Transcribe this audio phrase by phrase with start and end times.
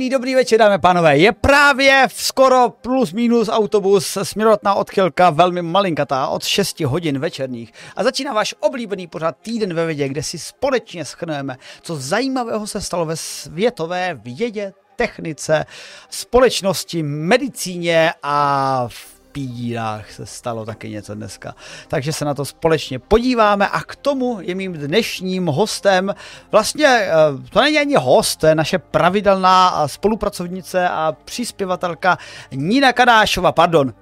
[0.00, 1.18] Pěkný dobrý večer, dámy pánové.
[1.18, 7.72] Je právě v skoro plus minus autobus směrovatná odchylka, velmi malinkatá, od 6 hodin večerních.
[7.96, 12.80] A začíná váš oblíbený pořad Týden ve vědě, kde si společně schrneme, co zajímavého se
[12.80, 15.66] stalo ve světové vědě, technice,
[16.10, 21.54] společnosti, medicíně a v pídách se stalo taky něco dneska.
[21.88, 26.14] Takže se na to společně podíváme a k tomu je mým dnešním hostem
[26.50, 27.12] vlastně, eh,
[27.50, 32.18] to není ani host, to je naše pravidelná spolupracovnice a příspěvatelka
[32.52, 33.94] Nina Kadášova, pardon,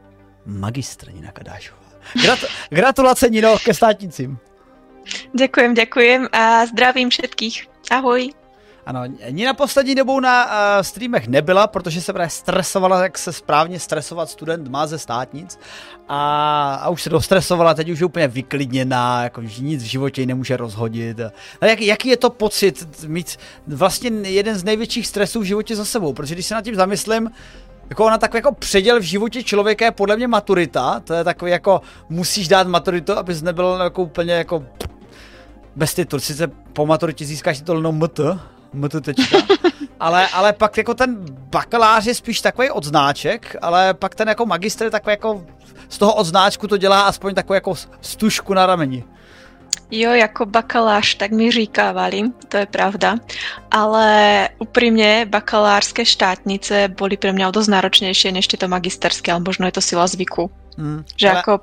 [0.47, 1.79] magistra Nina Kadášova.
[2.23, 4.39] Grat- gratulace Nino ke státnicím.
[5.39, 7.67] Děkujem, děkujem a zdravím všetkých.
[7.91, 8.33] Ahoj.
[8.89, 13.81] Ano, Nina poslední dobou na uh, streamech nebyla, protože se právě stresovala, jak se správně
[13.81, 15.59] stresovat student má ze státnic.
[16.09, 20.21] A, a už se dostresovala, teď už je úplně vyklidněná, jako že nic v životě
[20.21, 21.21] ji nemůže rozhodit.
[21.61, 25.85] A jak, jaký je to pocit mít vlastně jeden z největších stresů v životě za
[25.85, 27.31] sebou, protože když se nad tím zamyslím,
[27.91, 31.51] jako ona takový jako předěl v životě člověka je podle mě maturita, to je takový
[31.51, 34.65] jako musíš dát maturitu, abys nebyl jako úplně jako
[35.77, 38.21] bez titul, sice po maturitě získáš titul no MT,
[39.01, 39.39] tečka.
[40.01, 44.85] ale, ale pak jako ten bakalář je spíš takový odznáček, ale pak ten jako magistr
[44.85, 45.45] je takový jako
[45.89, 49.05] z toho odznáčku to dělá aspoň takovou jako stužku na rameni.
[49.91, 53.17] Jo, jako bakalář, tak mi říkávali, to je pravda.
[53.71, 59.67] Ale upřímně, bakalářské štátnice byly pro mě o dost náročnější než tyto magisterské, ale možno
[59.67, 60.51] je to sila zvyku.
[60.79, 61.37] Hmm, že ale...
[61.37, 61.61] jako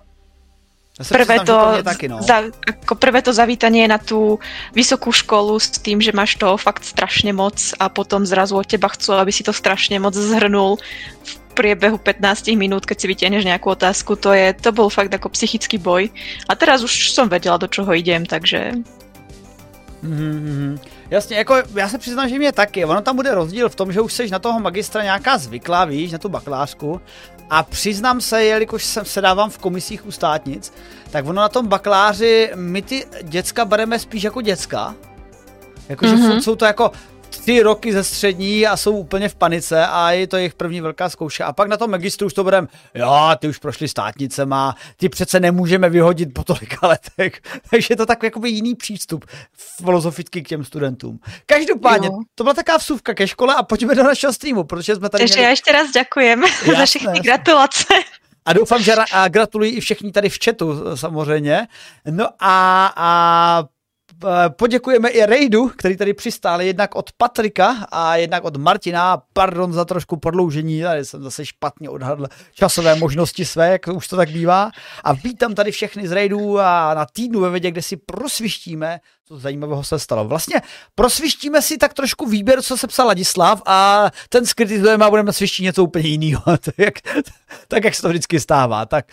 [0.95, 2.23] prvé to, taky, no.
[2.23, 4.39] za, ako prvé to zavítanie na tú
[4.71, 8.87] vysokú školu s tým, že máš toho fakt strašne moc a potom zrazu od teba
[8.87, 10.79] chcú, aby si to strašne moc zhrnul
[11.27, 15.31] v priebehu 15 minút, keď si vytiahneš nejakú otázku, to, je, to bol fakt ako
[15.35, 16.07] psychický boj.
[16.47, 18.79] A teraz už som vedela, do čoho idem, takže...
[20.03, 20.79] Mm-hmm.
[21.09, 22.85] Jasně, jako já se přiznám, že mě taky.
[22.85, 26.11] Ono tam bude rozdíl v tom, že už jsi na toho magistra nějaká zvyklá, víš,
[26.11, 27.01] na tu bakalářku.
[27.49, 30.73] A přiznám se, jelikož jsem se dávám v komisích u státnic,
[31.11, 34.95] tak ono na tom bakaláři my ty děcka bereme spíš jako děcka.
[35.89, 36.39] Jakože mm-hmm.
[36.39, 36.91] jsou to jako
[37.45, 41.09] tři roky ze střední a jsou úplně v panice a je to jejich první velká
[41.09, 41.45] zkouška.
[41.45, 43.87] A pak na tom magistru už to budeme, jo, ty už prošli
[44.45, 47.41] má, ty přece nemůžeme vyhodit po tolika letech.
[47.69, 49.25] Takže je to takový jakoby jiný přístup
[49.77, 51.19] filozoficky k těm studentům.
[51.45, 52.19] Každopádně, jo.
[52.35, 55.33] to byla taková vsuvka ke škole a pojďme do našeho streamu, protože jsme tady Takže
[55.33, 55.43] měli...
[55.43, 56.43] já ještě raz děkujem
[56.77, 57.85] za všechny gratulace.
[58.45, 61.67] A doufám, že a gratuluji i všichni tady v chatu samozřejmě.
[62.09, 63.63] No a, a
[64.49, 69.21] poděkujeme i Rejdu, který tady přistál jednak od Patrika a jednak od Martina.
[69.33, 74.15] Pardon za trošku prodloužení, tady jsem zase špatně odhadl časové možnosti své, jak už to
[74.15, 74.71] tak bývá.
[75.03, 79.39] A vítám tady všechny z Rejdu a na týdnu ve vědě, kde si prosvištíme, co
[79.39, 80.25] zajímavého se stalo.
[80.25, 80.61] Vlastně
[80.95, 85.63] prosvištíme si tak trošku výběr, co se psal Ladislav a ten skritizujeme a budeme svištit
[85.63, 86.43] něco úplně jiného.
[86.57, 86.93] tak, jak,
[87.67, 88.85] tak, jak se to vždycky stává.
[88.85, 89.05] Tak,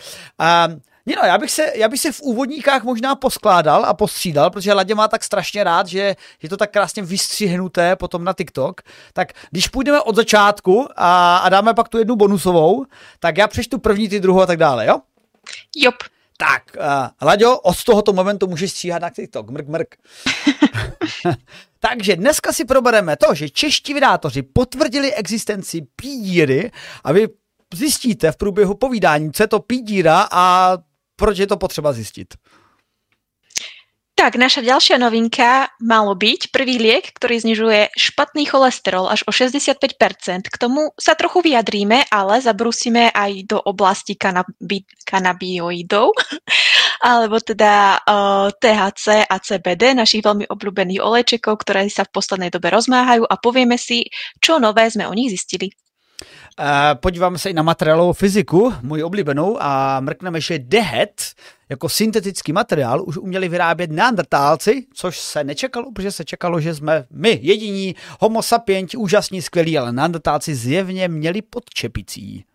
[0.67, 4.73] um, No, já bych, se, já bych se v úvodníkách možná poskládal a postřídal, protože
[4.73, 8.81] Ladě má tak strašně rád, že je to tak krásně vystřihnuté potom na TikTok.
[9.13, 12.85] Tak když půjdeme od začátku a, a dáme pak tu jednu bonusovou,
[13.19, 14.99] tak já přečtu první, ty druhou a tak dále, jo?
[15.75, 15.95] Jop.
[16.37, 19.95] Tak, uh, Laďo, od tohoto momentu můžeš stříhat na TikTok, mrk, mrk.
[21.79, 26.71] Takže dneska si probereme to, že čeští vydátoři potvrdili existenci pídíry
[27.03, 27.27] a vy
[27.73, 30.77] zjistíte v průběhu povídání, co je to pídíra a
[31.15, 32.33] proč je to potřeba zjistit?
[34.13, 40.47] Tak, naša ďalšia novinka malo byť prvý liek, ktorý znižuje špatný cholesterol až o 65%.
[40.47, 46.15] K tomu sa trochu vyjadríme, ale zabrúsime aj do oblasti kanabi- kanabioidov,
[47.03, 52.71] alebo teda uh, THC a CBD, našich veľmi obľúbených olejčekov, ktoré sa v poslednej dobe
[52.71, 54.07] rozmáhajú a povieme si,
[54.39, 55.73] čo nové sme o nich zistili.
[56.93, 61.23] Podíváme se i na materiálovou fyziku, můj oblíbenou, a mrkneme, že dehet
[61.69, 67.05] jako syntetický materiál už uměli vyrábět neandertálci, což se nečekalo, protože se čekalo, že jsme
[67.11, 72.45] my jediní homo sapienti, úžasní, skvělí, ale neandertálci zjevně měli pod čepicí.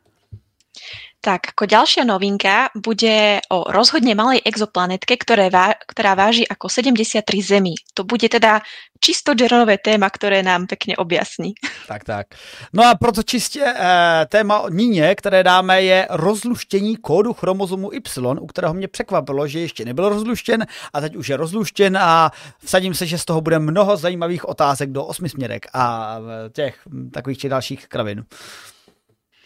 [1.18, 7.26] Tak, ako ďalšia novinka bude o rozhodne malej exoplanetke, ktoré vá, ktorá váži ako 73
[7.42, 7.74] zemí.
[7.98, 8.62] To bude teda
[9.00, 11.54] čisto džernové téma, které nám pekně objasní.
[11.88, 12.26] Tak, tak.
[12.72, 18.46] No a proto čistě eh, téma Níně, které dáme, je rozluštění kódu chromozomu Y, u
[18.46, 22.30] kterého mě překvapilo, že ještě nebyl rozluštěn a teď už je rozluštěn a
[22.64, 26.16] vsadím se, že z toho bude mnoho zajímavých otázek do osmi směrek a
[26.52, 26.78] těch
[27.12, 28.24] takových či dalších kravin.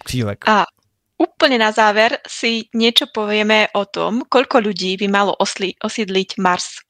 [0.05, 0.49] Křížovek.
[0.49, 0.65] A
[1.23, 6.83] Úplne na záver si niečo povieme o tom, koľko ľudí by malo osli, osídliť Mars.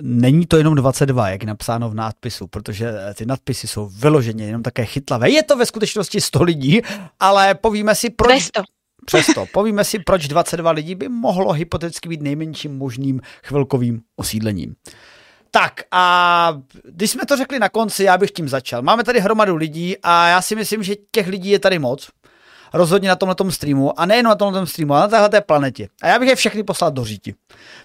[0.00, 4.62] není to jenom 22, jak je napsáno v nadpisu, protože ty nadpisy jsou vyloženě jenom
[4.62, 5.30] také chytlavé.
[5.30, 6.80] Je to ve skutečnosti 100 lidí,
[7.20, 8.50] ale povíme si, proč...
[8.50, 8.62] 200.
[9.06, 14.74] Přesto, povíme si, proč 22 lidí by mohlo hypoteticky být nejmenším možným chvilkovým osídlením.
[15.50, 18.82] Tak a když jsme to řekli na konci, já bych tím začal.
[18.82, 22.08] Máme tady hromadu lidí a já si myslím, že těch lidí je tady moc
[22.72, 25.88] rozhodně na tomhle streamu a nejen na tomhle streamu, ale na téhle planetě.
[26.02, 27.34] A já bych je všechny poslal do říti.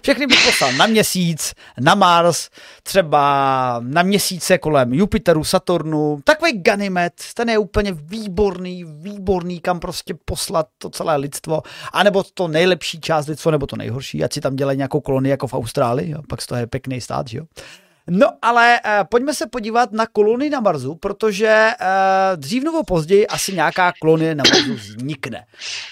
[0.02, 2.48] Všechny bych poslal na měsíc, na Mars,
[2.82, 6.20] třeba na měsíce kolem Jupiteru, Saturnu.
[6.24, 11.62] Takový Ganymed, ten je úplně výborný, výborný, kam prostě poslat to celé lidstvo.
[11.92, 15.30] A nebo to nejlepší část lidstva, nebo to nejhorší, ať si tam dělají nějakou kolonii
[15.30, 16.18] jako v Austrálii, jo?
[16.28, 17.44] pak z toho je pěkný stát, že jo.
[18.10, 21.86] No ale uh, pojďme se podívat na kolony na Marsu, protože uh,
[22.36, 25.44] dřív nebo později asi nějaká kolonie na Marsu vznikne.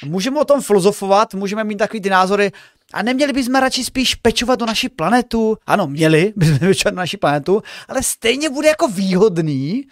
[0.05, 2.53] Můžeme o tom filozofovat, můžeme mít takový ty názory,
[2.93, 5.59] a neměli bychom radši spíš pečovat o naši planetu?
[5.67, 9.87] Ano, měli bychom pečovat o naši planetu, ale stejně bude jako výhodný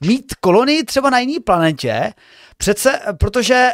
[0.00, 2.12] mít kolonii třeba na jiné planetě,
[2.56, 3.70] přece, protože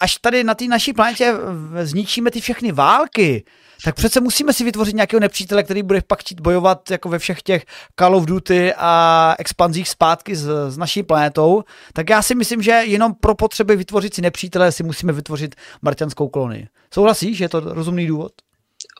[0.00, 1.34] až tady na té naší planetě
[1.82, 3.44] zničíme ty všechny války,
[3.84, 7.42] tak přece musíme si vytvořit nějakého nepřítele, který bude pak chtít bojovat jako ve všech
[7.42, 7.64] těch
[7.98, 11.64] Call of Duty a expanzích zpátky s, s naší planetou.
[11.92, 16.28] Tak já si myslím, že jenom pro potřeby vytvořit si nepřítele si musíme vytvořit marťanskou
[16.28, 16.68] kolonii.
[16.94, 18.32] Souhlasíš, že je to rozumný důvod?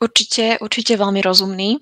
[0.03, 1.79] Určite, určite veľmi rozumný.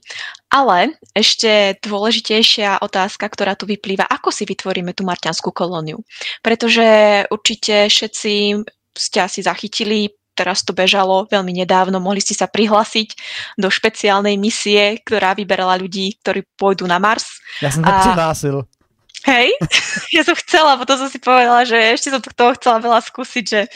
[0.53, 6.05] Ale ešte dôležitejšia otázka, ktorá tu vyplýva, ako si vytvoríme tú marťanskú kolóniu.
[6.45, 6.85] Pretože
[7.33, 8.61] určite všetci
[8.93, 10.13] ste asi zachytili
[10.43, 13.15] teraz to bežalo veľmi nedávno, mohli ste sa prihlásiť
[13.55, 17.39] do špeciálnej misie, ktorá vyberala ľudí, ktorí pôjdu na Mars.
[17.63, 18.03] Ja som sa a...
[18.11, 18.67] prihlásil.
[19.23, 19.55] Hej,
[20.19, 23.71] ja som chcela, potom som si povedala, že ešte som toho chcela veľa skúsiť, že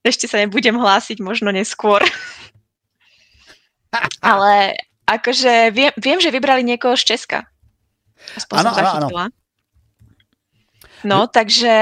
[0.00, 2.00] ešte sa nebudem hlásiť, možno neskôr.
[4.24, 4.72] Ale
[5.04, 7.44] akože viem, viem, že vybrali niekoho z Česka.
[8.40, 9.28] Aspoň ano, ano, ano.
[11.00, 11.72] No, takže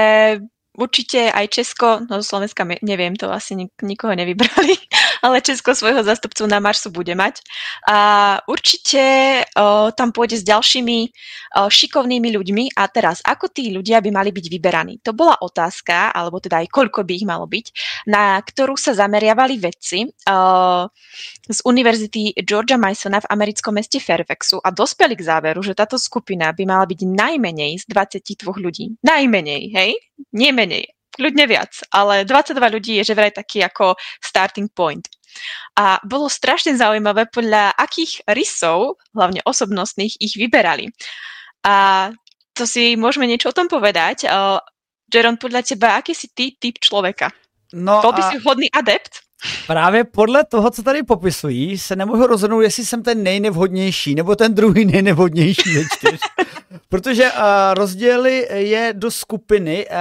[0.79, 4.79] určite aj Česko, no Slovenska neviem, to asi nik- nikoho nevybrali,
[5.25, 7.43] ale Česko svojho zastupcu na Marsu bude mať.
[7.91, 7.97] A
[8.47, 9.03] určite
[9.59, 11.09] o, tam pôjde s ďalšími o,
[11.67, 12.79] šikovnými ľuďmi.
[12.79, 15.03] A teraz, ako tí ľudia by mali byť vyberaní?
[15.03, 17.65] To bola otázka, alebo teda aj koľko by ich malo byť,
[18.07, 20.87] na ktorú sa zameriavali vedci o,
[21.49, 26.53] z Univerzity Georgia Masona v americkom meste Fairfaxu a dospeli k záveru, že táto skupina
[26.55, 28.85] by mala byť najmenej z 22 ľudí.
[29.03, 29.91] Najmenej, hej?
[30.31, 30.53] Nie
[31.19, 35.03] kľudne viac, ale 22 ľudí je že vraj taký ako starting point.
[35.77, 40.89] A bolo strašne zaujímavé, podľa akých rysov, hlavne osobnostných, ich vyberali.
[41.63, 42.09] A
[42.55, 44.25] to si môžeme niečo o tom povedať.
[45.09, 47.29] Jeron, podľa teba, aký si ty typ človeka?
[47.73, 48.29] No Byl by a...
[48.29, 49.21] si hodný adept?
[49.67, 54.53] Právě podle toho, co tady popisují, se nemůžu rozhodnout, jestli jsem ten nejnevhodnější, nebo ten
[54.53, 56.19] druhý nejnevhodnější ze čtyř.
[56.89, 57.39] Protože uh,
[57.73, 59.95] rozdělili je do skupiny uh,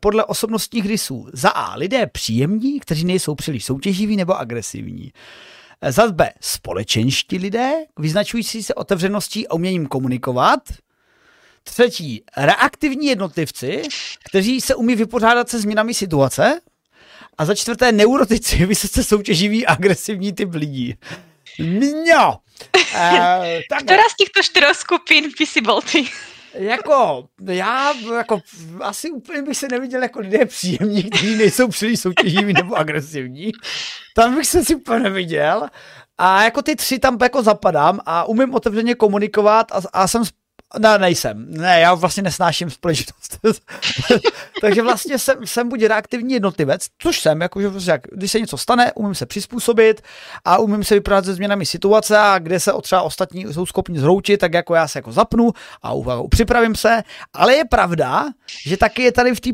[0.00, 1.26] podle osobnostních rysů.
[1.32, 5.12] Za A lidé příjemní, kteří nejsou příliš soutěživí nebo agresivní.
[5.88, 10.60] Za B společenští lidé, vyznačující se otevřeností a uměním komunikovat.
[11.64, 13.82] Třetí reaktivní jednotlivci,
[14.28, 16.60] kteří se umí vypořádat se změnami situace.
[17.38, 20.94] A za čtvrté neurotici, vysoce soutěživí agresivní typ lidí.
[21.60, 21.94] Uh,
[23.70, 23.82] tak...
[23.82, 26.08] Která z těchto čtyř skupin by si byl ty?
[26.54, 28.40] Jako, já jako,
[28.80, 33.52] asi úplně bych se neviděl jako lidé příjemní, kteří nejsou příliš soutěživí nebo agresivní.
[34.14, 35.68] Tam bych se si úplně neviděl.
[36.18, 40.22] A jako ty tři tam jako zapadám a umím otevřeně komunikovat a, a jsem
[40.78, 41.46] ne, nejsem.
[41.48, 43.38] Ne, já vlastně nesnáším společnost.
[44.60, 48.92] Takže vlastně jsem, jsem buď reaktivní jednotlivec, což jsem, jakože jak, když se něco stane,
[48.92, 50.02] umím se přizpůsobit
[50.44, 54.40] a umím se vyprávět se změnami situace a kde se třeba ostatní jsou schopni zhroutit,
[54.40, 55.92] tak jako já se jako zapnu a
[56.30, 57.02] připravím se.
[57.32, 58.24] Ale je pravda,
[58.66, 59.50] že taky je tady v té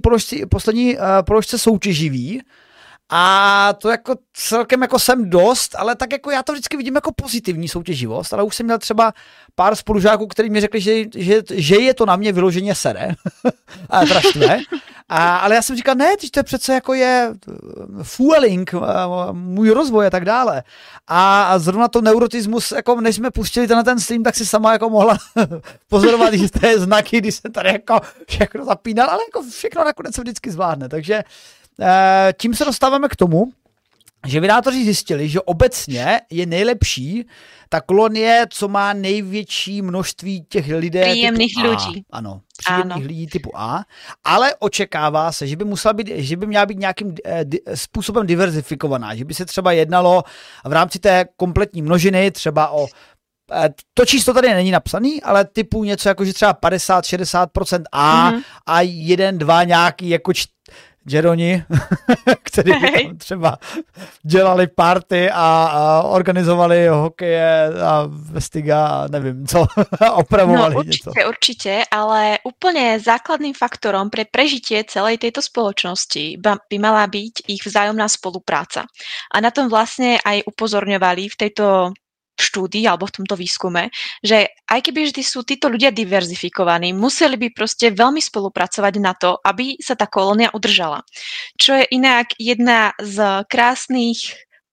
[0.50, 2.42] poslední uh, položce soutěživý,
[3.14, 7.12] a to jako celkem jako jsem dost, ale tak jako já to vždycky vidím jako
[7.12, 9.12] pozitivní soutěživost, ale už jsem měl třeba
[9.54, 13.09] pár spolužáků, kteří mi řekli, že, že, že je to na mě vyloženě sere.
[13.90, 14.59] a teda štve.
[15.09, 18.83] A, ale já jsem říkal, ne, to je přece jako je uh, fueling, uh,
[19.33, 20.62] můj rozvoj a tak dále.
[21.07, 24.73] A, a zrovna to neurotismus, jako než jsme pustili ten, ten stream, tak si sama
[24.73, 25.19] jako mohla
[25.88, 30.50] pozorovat jisté znaky, když se tady jako všechno zapínal, ale jako všechno nakonec se vždycky
[30.50, 30.88] zvládne.
[30.88, 31.25] Takže
[31.62, 31.62] Eh,
[32.41, 33.52] tím se dostáváme k tomu,
[34.26, 37.26] že vydátoři zjistili, že obecně je nejlepší
[37.69, 41.00] ta kolonie, co má největší množství těch lidí.
[41.00, 42.05] Příjemných typu lidí.
[42.11, 42.19] A.
[42.19, 43.07] Ano, příjemných ano.
[43.07, 43.85] lidí typu A,
[44.25, 48.26] ale očekává se, že by musela být, že by měla být nějakým eh, di, způsobem
[48.26, 50.23] diverzifikovaná, že by se třeba jednalo
[50.64, 52.87] v rámci té kompletní množiny třeba o
[53.95, 58.43] to číslo tady není napsaný, ale typu něco jako, že třeba 50-60% A mm-hmm.
[58.67, 60.33] a jeden, dva nějaký jako
[61.09, 61.64] Jeroni,
[62.42, 63.59] který by tam třeba
[64.23, 69.66] dělali party a, a organizovali hokeje a vestiga a nevím co,
[70.14, 71.28] opravovali no, určitě, něco.
[71.28, 76.38] Určitě, ale úplně základným faktorom pre prežitie celej tejto spoločnosti
[76.71, 78.85] by mala byť ich vzájomná spolupráca.
[79.35, 81.92] A na tom vlastne aj upozorňovali v tejto
[82.37, 83.93] štúdii alebo v tomto výskume,
[84.25, 89.37] že aj keby vždy sú títo ľudia diverzifikovaní, museli by proste veľmi spolupracovať na to,
[89.45, 91.05] aby sa tá kolónia udržala.
[91.57, 94.33] Čo je inak jedna z krásnych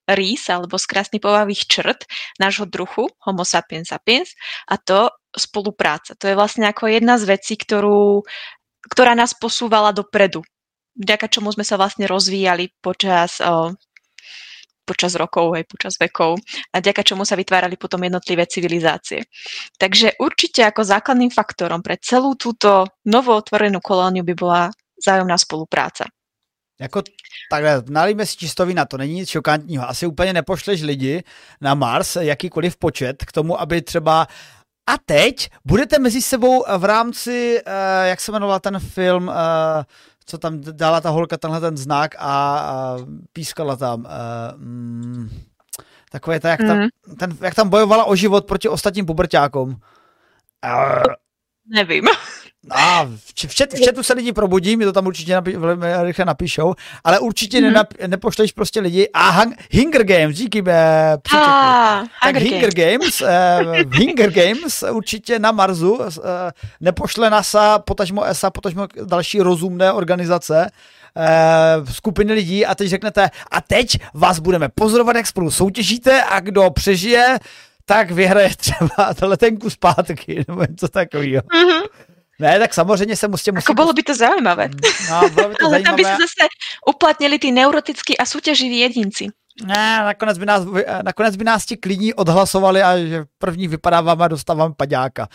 [0.10, 2.10] rýs alebo z krásnych povavých črt
[2.42, 4.34] nášho druhu, homo sapiens sapiens,
[4.66, 6.18] a to spolupráca.
[6.18, 8.26] To je vlastne ako jedna z vecí, ktorú,
[8.90, 10.42] ktorá nás posúvala dopredu
[11.00, 13.40] vďaka čomu sme sa vlastne rozvíjali počas
[14.90, 16.42] počas rokov, aj počas vekov
[16.74, 19.30] a ďaka čomu sa vytvárali potom jednotlivé civilizácie.
[19.78, 24.62] Takže určite ako základným faktorom pre celú túto novootvorenú kolóniu by bola
[24.98, 26.10] zájomná spolupráca.
[26.80, 27.04] Jako
[27.52, 29.90] takhle, nalíme si čistový na to, není nic šokantního.
[29.90, 31.24] Asi úplně nepošleš lidi
[31.62, 34.28] na Mars, jakýkoliv počet, k tomu, aby třeba
[34.90, 37.74] a teď budete mezi sebou v rámci, uh,
[38.06, 39.34] jak se jmenoval ten film, uh,
[40.30, 42.98] co tam dala ta holka tenhle ten znak a, a
[43.34, 44.06] pískala tam.
[44.06, 45.30] Uh, mm,
[46.12, 47.16] takové to, jak, tam, mm.
[47.20, 49.70] ten, jak tam bojovala o život proti ostatním puberťákům.
[50.66, 51.04] Uh,
[51.66, 52.06] Nevím.
[52.72, 56.26] A v, čet, v chatu se lidi probudí, mi to tam určitě napí, velmi rychle
[56.26, 56.74] napíšou,
[57.04, 57.64] ale určitě mm-hmm.
[57.64, 59.10] nenap, nepošleš prostě lidi.
[59.14, 63.28] A hang, Hunger Games, díky be, ah, Tak Hunger, Hunger Games, uh,
[63.98, 66.08] Hunger Games určitě na Marsu uh,
[66.82, 70.72] nepošle NASA, potažmo ESA, potažmo další rozumné organizace,
[71.16, 76.40] uh, skupiny lidí a teď řeknete, a teď vás budeme pozorovat, jak spolu soutěžíte a
[76.40, 77.40] kdo přežije,
[77.86, 81.42] tak vyhraje třeba letenku zpátky, nebo něco takového.
[81.42, 82.09] Mm-hmm.
[82.40, 83.52] Ne, tak samozřejmě se musí...
[83.52, 83.64] musí...
[83.66, 84.70] Ako bylo by to zajímavé.
[85.10, 85.84] No, bylo by to Ale zajímavé.
[85.84, 86.48] tam by se zase
[86.88, 89.28] uplatnili ty neurotický a soutěživí jedinci.
[89.66, 90.64] Ne, nakonec by nás,
[91.04, 95.28] nakonec by nás ti klidní odhlasovali a že první vypadáváme a dostáváme paďáka.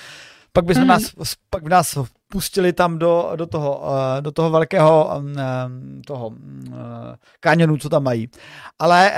[0.53, 0.87] Pak by, mm-hmm.
[0.87, 1.13] nás,
[1.51, 6.33] pak by nás pustili tam do, do, toho, eh, do toho velkého mm, eh, toho
[6.35, 8.31] eh, kanionu, co tam mají.
[8.79, 9.13] Ale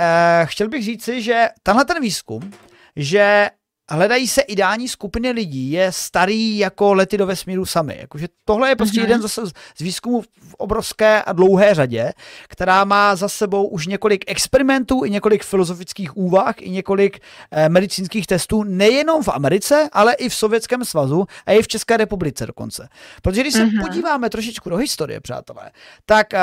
[0.45, 2.51] chtěl bych říci, že tenhle ten výzkum,
[2.95, 3.49] že
[3.89, 7.97] hledají se ideální skupiny lidí, je starý jako lety do vesmíru sami.
[7.99, 9.03] Jakože tohle je prostě mm-hmm.
[9.03, 12.13] jeden zase z výzkumů v obrovské a dlouhé řadě,
[12.47, 17.19] která má za sebou už několik experimentů, i několik filozofických úvah, i několik
[17.51, 21.97] eh, medicínských testů, nejenom v Americe, ale i v Sovětském svazu a i v České
[21.97, 22.89] republice dokonce.
[23.21, 23.81] Protože když se mm-hmm.
[23.81, 25.71] podíváme trošičku do historie, přátelé,
[26.05, 26.39] tak eh,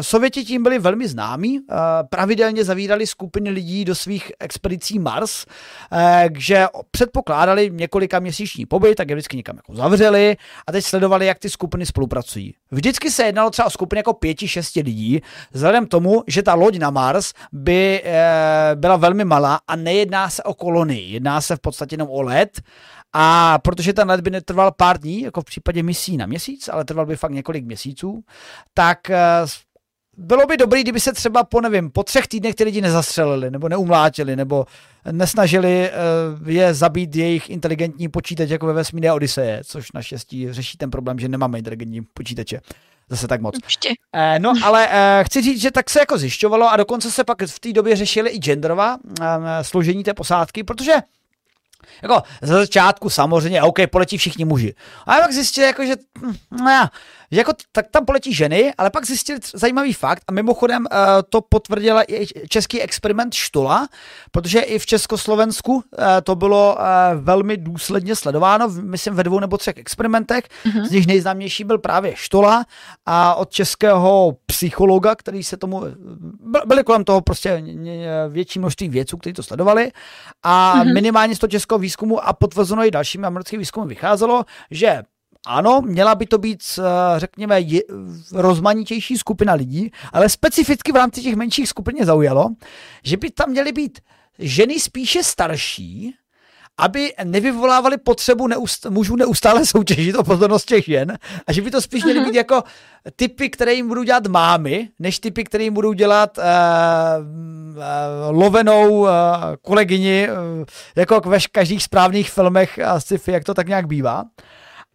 [0.00, 1.74] Sověti tím byli velmi známí, eh,
[2.10, 5.46] pravidelně zavírali skupiny lidí do svých expedicí Mars,
[5.92, 10.84] eh, že že předpokládali několika měsíční pobyt, tak je vždycky někam jako zavřeli a teď
[10.84, 12.54] sledovali, jak ty skupiny spolupracují.
[12.70, 16.78] Vždycky se jednalo třeba o skupiny jako pěti, šesti lidí, vzhledem tomu, že ta loď
[16.78, 18.22] na Mars by e,
[18.74, 22.60] byla velmi malá a nejedná se o kolonii, jedná se v podstatě jenom o let
[23.12, 26.84] a protože ten let by netrval pár dní, jako v případě misí na měsíc, ale
[26.84, 28.24] trval by fakt několik měsíců,
[28.74, 29.18] tak e,
[30.16, 33.68] bylo by dobré, kdyby se třeba po, nevím, po třech týdnech ty lidi nezastřelili, nebo
[33.68, 34.66] neumlátili, nebo
[35.12, 35.90] nesnažili
[36.40, 41.18] uh, je zabít jejich inteligentní počítač jako ve vesmírné Odiseje, což naštěstí řeší ten problém,
[41.18, 42.60] že nemáme inteligentní počítače.
[43.08, 43.54] Zase tak moc.
[43.54, 44.92] Uh, no, ale uh,
[45.22, 48.30] chci říct, že tak se jako zjišťovalo a dokonce se pak v té době řešili
[48.30, 49.24] i genderová uh,
[49.62, 50.92] složení té posádky, protože
[52.02, 54.74] jako za začátku samozřejmě, OK, poletí všichni muži.
[55.06, 56.88] A pak zjistili, jako, že hm, no,
[57.30, 61.40] že jako, tak tam poletí ženy, ale pak zjistili zajímavý fakt a mimochodem uh, to
[61.40, 63.88] potvrdila i český experiment Štula,
[64.30, 65.82] protože i v Československu uh,
[66.22, 66.84] to bylo uh,
[67.20, 70.84] velmi důsledně sledováno, myslím ve dvou nebo třech experimentech, mm-hmm.
[70.84, 72.64] z nich nejznámější byl právě Štola
[73.06, 75.82] a od českého psychologa, který se tomu,
[76.66, 77.62] byli kolem toho prostě
[78.28, 79.92] větší množství věců, kteří to sledovali
[80.42, 80.94] a mm-hmm.
[80.94, 85.02] minimálně z toho českého výzkumu a potvrzeno i dalšími americkými výzkumy vycházelo, že
[85.46, 86.82] ano, měla by to být, eh,
[87.20, 87.60] řekněme,
[88.32, 92.48] rozmanitější skupina lidí, ale specificky v rámci těch menších skupin mě zaujalo,
[93.04, 94.00] že by tam měly být
[94.38, 96.14] ženy spíše starší,
[96.78, 101.80] aby nevyvolávali potřebu neust- mužů neustále soutěžit o pozornost těch žen a že by to
[101.80, 102.62] spíš měly být jako
[103.16, 106.44] typy, které jim budou dělat mámy, než typy, které jim budou dělat uh,
[107.76, 107.82] uh,
[108.40, 109.08] lovenou uh,
[109.62, 110.64] kolegyni, uh,
[110.96, 114.24] jako ve každých správných filmech a sci-fi, jak to tak nějak bývá.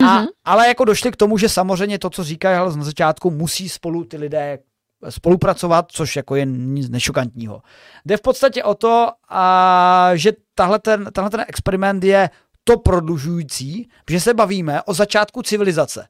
[0.01, 0.27] A, mm-hmm.
[0.45, 4.17] Ale jako došli k tomu, že samozřejmě to, co říkají na začátku, musí spolu ty
[4.17, 4.59] lidé
[5.09, 7.61] spolupracovat, což jako je nic nešokantního.
[8.05, 12.29] Jde v podstatě o to, a, že tahle ten, tahle ten experiment je
[12.63, 16.07] to prodlužující, že se bavíme o začátku civilizace.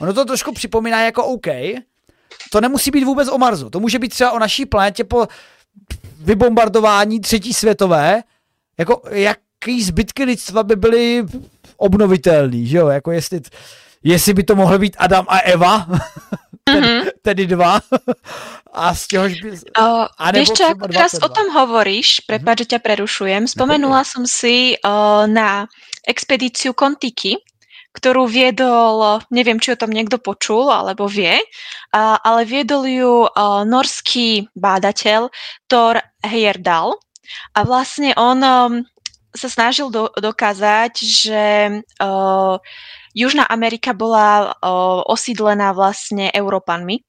[0.00, 1.46] Ono to trošku připomíná jako OK,
[2.52, 5.28] to nemusí být vůbec o Marsu, to může být třeba o naší planetě po
[6.20, 8.22] vybombardování třetí světové,
[8.78, 11.26] jako jaký zbytky lidstva by byly
[11.80, 13.40] obnovitelný, že jo, jako jestli,
[14.04, 15.86] jestli by to mohlo být Adam a Eva,
[16.64, 17.10] tedy, mm-hmm.
[17.22, 17.80] tedy dva,
[18.72, 19.48] a z čehož by...
[19.74, 24.78] Uh, vieš čo, ako teraz o tom hovoríš, prepáč, že ťa prerušujem, spomenula som si
[24.78, 25.66] uh, na
[26.06, 27.40] expedíciu Kontiky,
[27.90, 33.66] ktorú viedol, neviem, či o tom niekto počul alebo vie, uh, ale viedol ju uh,
[33.66, 35.34] norský bádateľ
[35.66, 36.94] Thor Heyerdahl.
[37.54, 38.42] A vlastne on
[39.30, 41.44] sa snažil do, dokázať, že
[42.02, 42.54] uh,
[43.14, 47.02] Južná Amerika bola uh, osídlená vlastne Európanmi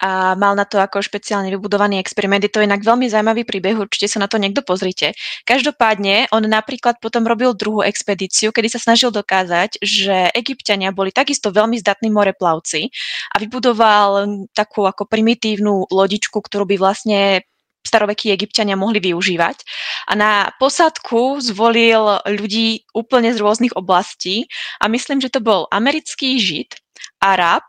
[0.00, 2.40] a mal na to ako špeciálne vybudovaný experiment.
[2.40, 5.12] Je to inak veľmi zaujímavý príbeh, určite sa na to niekto pozrite.
[5.44, 11.52] Každopádne on napríklad potom robil druhú expedíciu, kedy sa snažil dokázať, že egyptiania boli takisto
[11.52, 12.88] veľmi zdatní moreplavci
[13.34, 14.24] a vybudoval
[14.56, 17.44] takú ako primitívnu lodičku, ktorú by vlastne
[17.84, 19.56] starovekí egyptiania mohli využívať.
[20.08, 24.44] A na posádku zvolil ľudí úplne z rôznych oblastí
[24.78, 26.76] a myslím, že to bol americký žid,
[27.20, 27.64] Arab,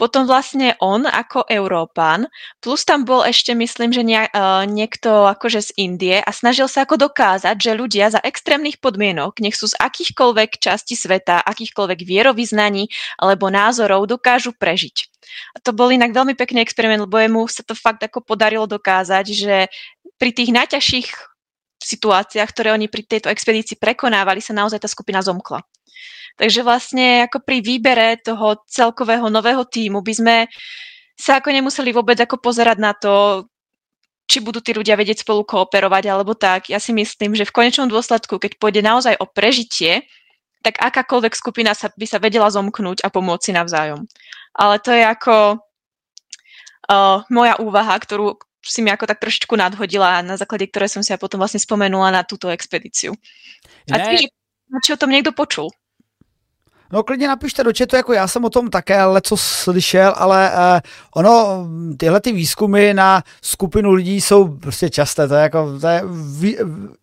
[0.00, 2.26] potom vlastne on ako Európan,
[2.58, 6.88] plus tam bol ešte, myslím, že nie, uh, niekto akože z Indie a snažil sa
[6.88, 12.88] ako dokázať, že ľudia za extrémnych podmienok, nech sú z akýchkoľvek časti sveta, akýchkoľvek vierovýznaní
[13.20, 15.10] alebo názorov, dokážu prežiť.
[15.56, 19.26] A to bol inak veľmi pekný experiment, lebo jemu sa to fakt ako podarilo dokázať,
[19.34, 19.56] že
[20.20, 21.33] pri tých najťažších
[21.84, 25.60] situáciách, ktoré oni pri tejto expedícii prekonávali, sa naozaj tá skupina zomkla.
[26.34, 30.36] Takže vlastne ako pri výbere toho celkového nového týmu by sme
[31.14, 33.46] sa ako nemuseli vôbec ako pozerať na to,
[34.26, 36.72] či budú tí ľudia vedieť spolu kooperovať alebo tak.
[36.72, 40.10] Ja si myslím, že v konečnom dôsledku, keď pôjde naozaj o prežitie,
[40.64, 44.08] tak akákoľvek skupina sa, by sa vedela zomknúť a pomôcť si navzájom.
[44.56, 45.60] Ale to je ako
[46.88, 51.12] uh, moja úvaha, ktorú si mi ako tak trošičku nadhodila, na základe ktorej som si
[51.12, 53.12] ja potom vlastne spomenula na túto expedíciu.
[53.92, 54.26] A ty,
[54.82, 55.68] či o tom niekto počul?
[56.92, 60.80] No klidně napište do chatu, jako já jsem o tom také co slyšel, ale uh,
[61.14, 61.66] ono,
[61.96, 66.02] tyhle ty výzkumy na skupinu lidí jsou prostě časté, to je jako to je
[66.38, 66.56] vý,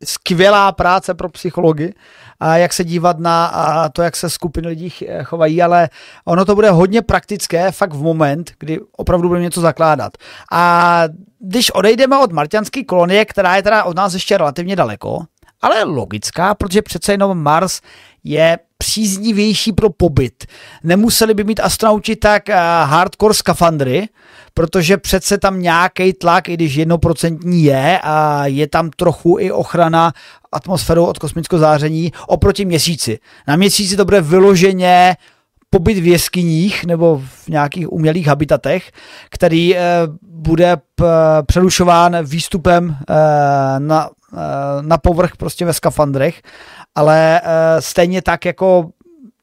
[0.04, 1.94] skvělá práce pro psychologi,
[2.40, 5.90] a jak se dívat na a to, jak se skupiny lidí chovají, ale
[6.26, 10.14] ono to bude hodně praktické fakt v moment, kdy opravdu budeme něco zakládat.
[10.52, 11.04] A
[11.40, 15.20] když odejdeme od marťanské kolonie, která je teda od nás ještě relativně daleko,
[15.62, 17.82] ale logická, protože přece jenom Mars
[18.24, 20.46] je příznivější pro pobyt.
[20.84, 22.56] Nemuseli by mít astronauti tak uh,
[22.90, 24.10] hardcore skafandry,
[24.54, 30.14] protože přece tam nějaký tlak, i když jednoprocentní je a je tam trochu i ochrana
[30.52, 33.20] atmosférou od kosmického záření oproti měsíci.
[33.48, 35.16] Na měsíci to bude vyloženě
[35.70, 38.92] pobyt v jeskyních nebo v nějakých umělých habitatech,
[39.30, 39.80] který uh,
[40.24, 41.06] bude p-
[41.46, 43.16] přerušován výstupem uh,
[43.78, 44.10] na,
[44.82, 46.42] na povrch prostě ve skafandrech
[46.96, 48.90] ale uh, stejně tak jako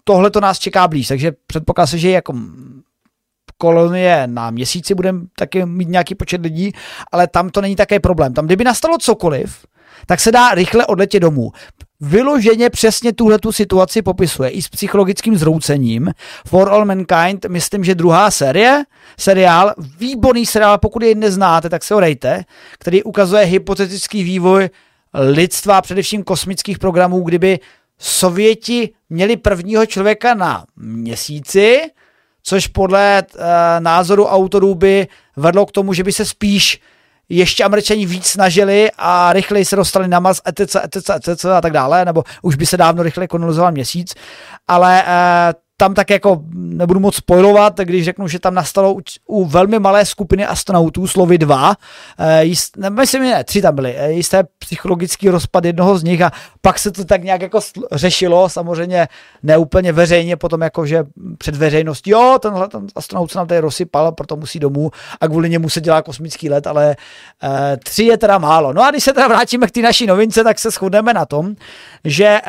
[0.04, 2.34] tohle to nás čeká blíž, takže předpokládá se, že jako
[3.58, 6.72] kolonie na měsíci budeme taky mít nějaký počet lidí,
[7.12, 8.34] ale tam to není také problém.
[8.34, 9.66] Tam, kdyby nastalo cokoliv,
[10.06, 11.52] tak se dá rychle odletět domů.
[12.00, 16.12] Vyloženě přesně tuhle tu situaci popisuje i s psychologickým zroucením.
[16.46, 18.84] For All Mankind, myslím, že druhá série,
[19.18, 22.44] seriál, výborný seriál, pokud jej neznáte, tak se ho dejte,
[22.78, 24.70] který ukazuje hypotetický vývoj
[25.14, 27.58] lidstva, především kosmických programů, kdyby
[27.98, 31.80] Sověti měli prvního člověka na měsíci,
[32.42, 33.40] což podle uh,
[33.78, 35.06] názoru autorů by
[35.36, 36.80] vedlo k tomu, že by se spíš
[37.28, 41.44] ještě američani víc snažili a rychleji se dostali na Mars, etc., etc., etc.
[41.44, 44.14] a tak dále, nebo už by se dávno rychle kolonizoval měsíc,
[44.68, 49.44] ale uh, tam tak jako nebudu moc spojovat, když řeknu, že tam nastalo u, u
[49.44, 51.76] velmi malé skupiny astronautů, slovy dva,
[52.18, 56.22] e, jist, ne, myslím, ne, tři tam byly, e, jisté psychologický rozpad jednoho z nich
[56.22, 57.60] a pak se to tak nějak jako
[57.92, 59.08] řešilo, samozřejmě
[59.42, 61.04] neúplně veřejně, potom jako, že
[61.38, 65.50] před veřejností, jo, tenhle ten astronaut se nám tady rozsypal, proto musí domů a kvůli
[65.50, 66.96] němu se dělá kosmický let, ale
[67.42, 68.72] e, tři je teda málo.
[68.72, 71.54] No a když se teda vrátíme k té naší novince, tak se shodneme na tom,
[72.04, 72.40] že e,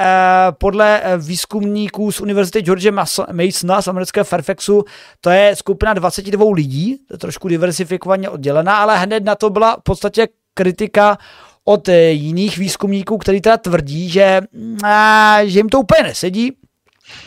[0.52, 4.84] podle výzkumníků z Univerzity George Mason Masona z amerického Fairfaxu,
[5.22, 10.28] to je skupina 22 lidí, trošku diversifikovaně oddělená, ale hned na to byla v podstatě
[10.54, 11.18] kritika
[11.64, 14.42] od eh, jiných výzkumníků, kteří teda tvrdí, že,
[14.84, 16.52] a, že jim to úplně nesedí,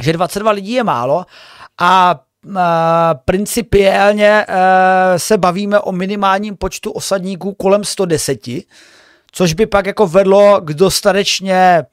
[0.00, 1.24] že 22 lidí je málo
[1.80, 2.20] a
[3.24, 8.40] principiálně eh, se bavíme o minimálním počtu osadníků kolem 110,
[9.32, 11.84] což by pak jako vedlo k dostatečně...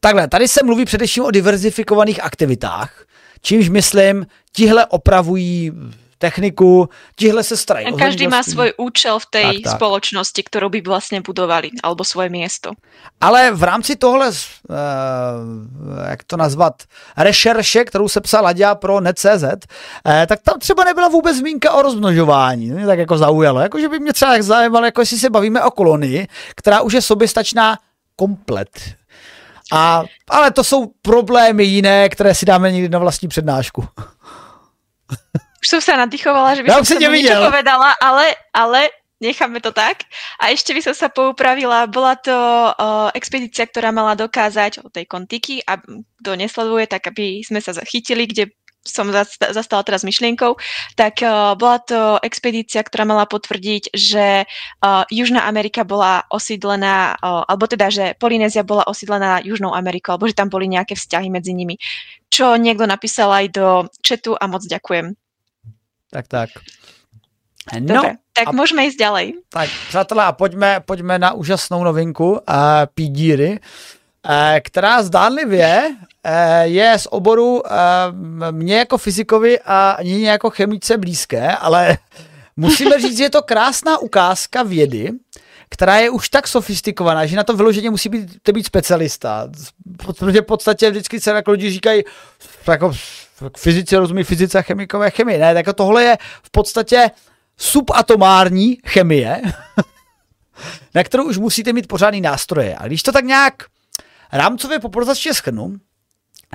[0.00, 3.04] Takhle, tady se mluví především o diverzifikovaných aktivitách,
[3.44, 5.72] čímž myslím, tihle opravují
[6.18, 7.86] techniku, tihle se starají.
[7.98, 12.70] Každý má svůj účel v té společnosti, kterou by vlastně budovali, alebo svoje město.
[13.20, 14.34] Ale v rámci tohle, uh,
[16.08, 16.82] jak to nazvat,
[17.16, 21.82] rešerše, kterou se psala Ladia pro net.cz, uh, tak tam třeba nebyla vůbec zmínka o
[21.82, 22.70] rozmnožování.
[22.70, 23.60] Mě tak jako zaujalo.
[23.60, 26.26] Jako, že by mě třeba zajímalo, jako jestli se bavíme o kolonii,
[26.56, 27.78] která už je soběstačná
[28.16, 28.68] komplet.
[29.72, 33.88] A, ale to jsou problémy jiné, které si dáme někdy na vlastní přednášku.
[35.64, 38.92] Už som sa nadýchovala, že by ja som sa niečo povedala, ale, ale
[39.24, 40.04] necháme to tak.
[40.36, 45.08] A ešte by som sa poupravila, bola to uh, expedícia, ktorá mala dokázať o tej
[45.08, 45.80] kontiky a
[46.20, 48.52] kto nesleduje, tak aby sme sa zachytili, kde
[48.84, 50.60] som zastala teraz myšlienkou,
[50.94, 57.48] tak uh, bola to expedícia, ktorá mala potvrdiť, že uh, Južná Amerika bola osídlená, uh,
[57.48, 61.56] alebo teda, že Polynézia bola osídlená Južnou Amerikou, alebo že tam boli nejaké vzťahy medzi
[61.56, 61.80] nimi.
[62.28, 63.66] Čo niekto napísal aj do
[64.04, 65.16] chatu a moc ďakujem.
[66.12, 66.50] Tak, tak.
[67.80, 69.34] No, Dobre, tak a, můžeme jít ďalej.
[69.48, 72.38] Tak, přátelé, a pojďme, pojďme na úžasnou novinku uh,
[72.94, 73.58] Pídíry, uh,
[74.60, 76.32] která zdánlivě uh,
[76.62, 77.60] je z oboru uh,
[78.50, 81.98] mě jako fyzikovi a ani jako chemice blízké, ale
[82.56, 85.12] musíme říct, že je to krásná ukázka vědy,
[85.68, 89.48] která je už tak sofistikovaná, že na to vyloženě musí být, být specialista.
[89.96, 92.02] Protože v podstatě vždycky se jako lidi říkají,
[92.68, 92.92] jako
[93.56, 95.38] fyzici rozumí fyzice a chemikové chemie.
[95.38, 97.10] Ne, tak tohle je v podstatě
[97.56, 99.42] subatomární chemie,
[100.94, 102.76] na kterou už musíte mít pořádný nástroje.
[102.78, 103.54] A když to tak nějak
[104.34, 105.76] rámcově poprozačně schrnu,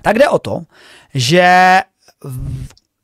[0.01, 0.61] tak jde o to,
[1.13, 1.79] že
[2.23, 2.59] v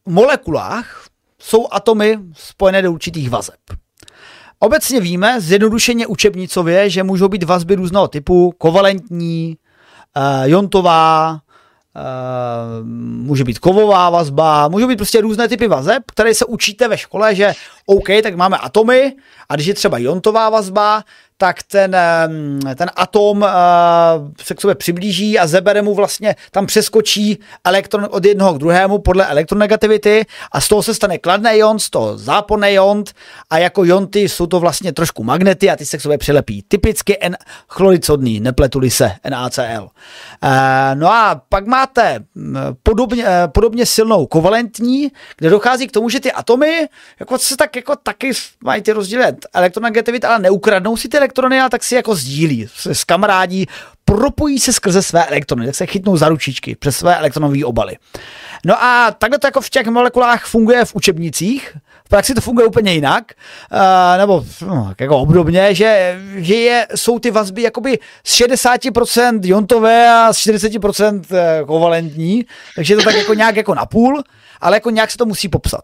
[0.05, 1.07] molekulách
[1.39, 3.59] jsou atomy spojené do určitých vazeb.
[4.59, 9.57] Obecně víme, zjednodušeně učebnicově, že můžou být vazby různého typu, kovalentní,
[10.17, 11.39] uh, jontová,
[11.97, 12.85] Uh,
[13.25, 17.35] může být kovová vazba, můžou být prostě různé typy vazeb, které se učíte ve škole,
[17.35, 17.53] že
[17.85, 19.13] OK, tak máme atomy
[19.49, 21.03] a když je třeba iontová vazba,
[21.37, 21.97] tak ten,
[22.75, 23.47] ten atom uh,
[24.41, 28.99] se k sobě přiblíží a zebere mu vlastně, tam přeskočí elektron od jednoho k druhému
[28.99, 33.03] podle elektronegativity a z toho se stane kladný ion, z toho záporný ion
[33.49, 36.63] a jako ionty jsou to vlastně trošku magnety a ty se k sobě přilepí.
[36.67, 39.61] Typicky N chloridcodný, nepletuli se, NaCl.
[39.81, 40.49] Uh,
[40.93, 42.19] no a pak máte
[42.83, 46.87] podobně, uh, podobně silnou kovalentní, kde dochází k tomu, že ty atomy
[47.19, 48.31] jako se tak jako taky
[48.63, 53.03] mají ty rozdíly elektronegativity, ale neukradnou si ty elektrony, a tak si jako sdílí s
[53.03, 53.65] kamarádí,
[54.05, 57.97] propojí se skrze své elektrony, tak se chytnou za ručičky přes své elektronové obaly.
[58.65, 62.67] No a takhle to jako v těch molekulách funguje v učebnicích, v praxi to funguje
[62.67, 63.31] úplně jinak,
[63.71, 70.09] uh, nebo no, jako obdobně, že, že je, jsou ty vazby jakoby z 60% jontové
[70.09, 74.23] a z 40% eh, kovalentní, takže je to tak jako nějak jako napůl,
[74.61, 75.83] ale jako nějak se to musí popsat.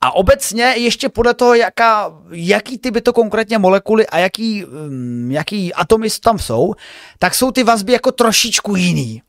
[0.00, 5.74] A obecně ještě podle toho, jaká, jaký typy to konkrétně molekuly a jaký, mm, jaký
[5.74, 6.74] atomy tam jsou,
[7.18, 9.22] tak jsou ty vazby jako trošičku jiný.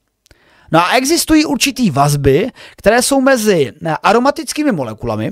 [0.71, 5.31] No a existují určitý vazby, které jsou mezi aromatickými molekulami,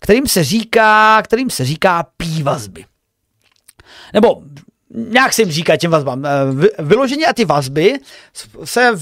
[0.00, 2.84] kterým se říká, kterým se říká pí vazby.
[4.14, 4.42] Nebo
[4.94, 6.24] nějak se jim říká těm vazbám.
[6.26, 7.98] Eh, vyloženě a ty vazby
[8.64, 8.92] se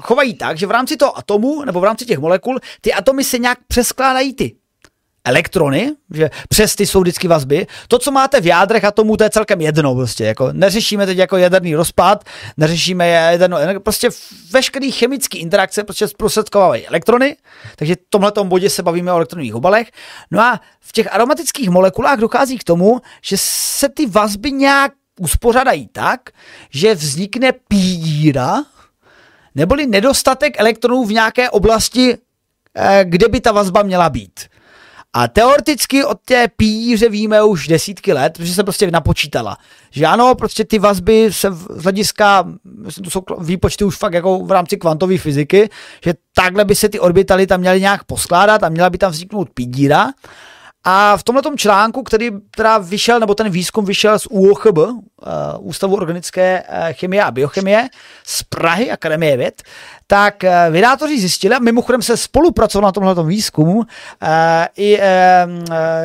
[0.00, 3.38] chovají tak, že v rámci toho atomu nebo v rámci těch molekul ty atomy se
[3.38, 4.56] nějak přeskládají ty
[5.24, 7.66] elektrony, že přes ty jsou vždycky vazby.
[7.88, 10.24] To, co máte v jádrech atomů, to je celkem jedno prostě.
[10.24, 12.24] Jako neřešíme teď jako jaderný rozpad,
[12.56, 14.08] neřešíme jedno, prostě
[14.50, 17.36] veškerý chemický interakce prostě zprostředkovávají elektrony,
[17.76, 19.90] takže v tomhle bodě se bavíme o elektronových obalech.
[20.30, 25.88] No a v těch aromatických molekulách dochází k tomu, že se ty vazby nějak uspořádají
[25.92, 26.30] tak,
[26.70, 28.64] že vznikne píra,
[29.54, 32.18] neboli nedostatek elektronů v nějaké oblasti,
[32.74, 34.40] eh, kde by ta vazba měla být.
[35.14, 39.58] A teoreticky od té píře víme už desítky let, protože se prostě napočítala.
[39.90, 42.44] Že ano, prostě ty vazby se z hlediska,
[43.04, 45.70] to jsou výpočty už fakt jako v rámci kvantové fyziky,
[46.04, 49.48] že takhle by se ty orbitaly tam měly nějak poskládat a měla by tam vzniknout
[49.54, 50.08] pídíra.
[50.84, 54.92] A v tomhle článku, který teda vyšel, nebo ten výzkum vyšel z UOCHB, uh,
[55.60, 57.88] Ústavu organické uh, chemie a biochemie,
[58.26, 59.62] z Prahy, Akademie věd,
[60.12, 63.84] tak uh, vydátoři zjistili, a mimochodem se spolupracovalo na tomhle výzkumu, uh,
[64.76, 65.04] i uh,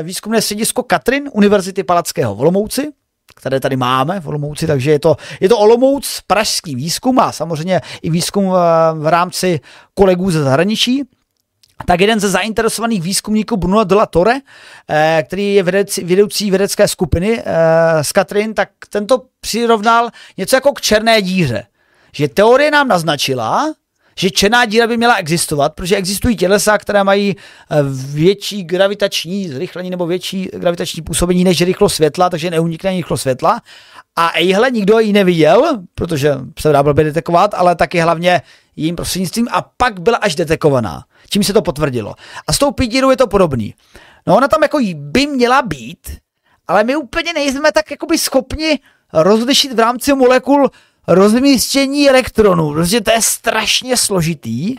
[0.04, 2.92] výzkumné středisko Katrin Univerzity Palackého v Olomouci,
[3.36, 7.82] které tady máme v Olomouci, takže je to, je to Olomouc, pražský výzkum a samozřejmě
[8.02, 8.50] i výzkum
[8.94, 9.60] v, rámci
[9.94, 11.04] kolegů ze zahraničí
[11.86, 14.40] tak jeden ze zainteresovaných výzkumníků Bruno de la Torre,
[14.90, 15.64] eh, který je
[16.04, 17.44] vedoucí, vědecké skupiny
[18.02, 21.64] z eh, Katrin, tak tento přirovnal něco jako k černé díře.
[22.14, 23.74] Že teorie nám naznačila,
[24.18, 27.76] že černá díra by měla existovat, protože existují tělesa, které mají eh,
[28.14, 33.62] větší gravitační zrychlení nebo větší gravitační působení než rychlost světla, takže neunikne rychlost světla.
[34.16, 38.42] A ejhle nikdo ji neviděl, protože se dá blbě detekovat, ale taky hlavně
[38.76, 42.16] jím prostřednictvím a pak byla až detekovaná, čím se to potvrdilo.
[42.48, 43.76] A s tou pídírou je to podobný.
[44.28, 46.18] No ona tam jako by měla být,
[46.68, 48.80] ale my úplně nejsme tak jakoby schopni
[49.14, 50.70] rozlišit v rámci molekul
[51.08, 54.76] rozmístění elektronů, protože to je strašně složitý.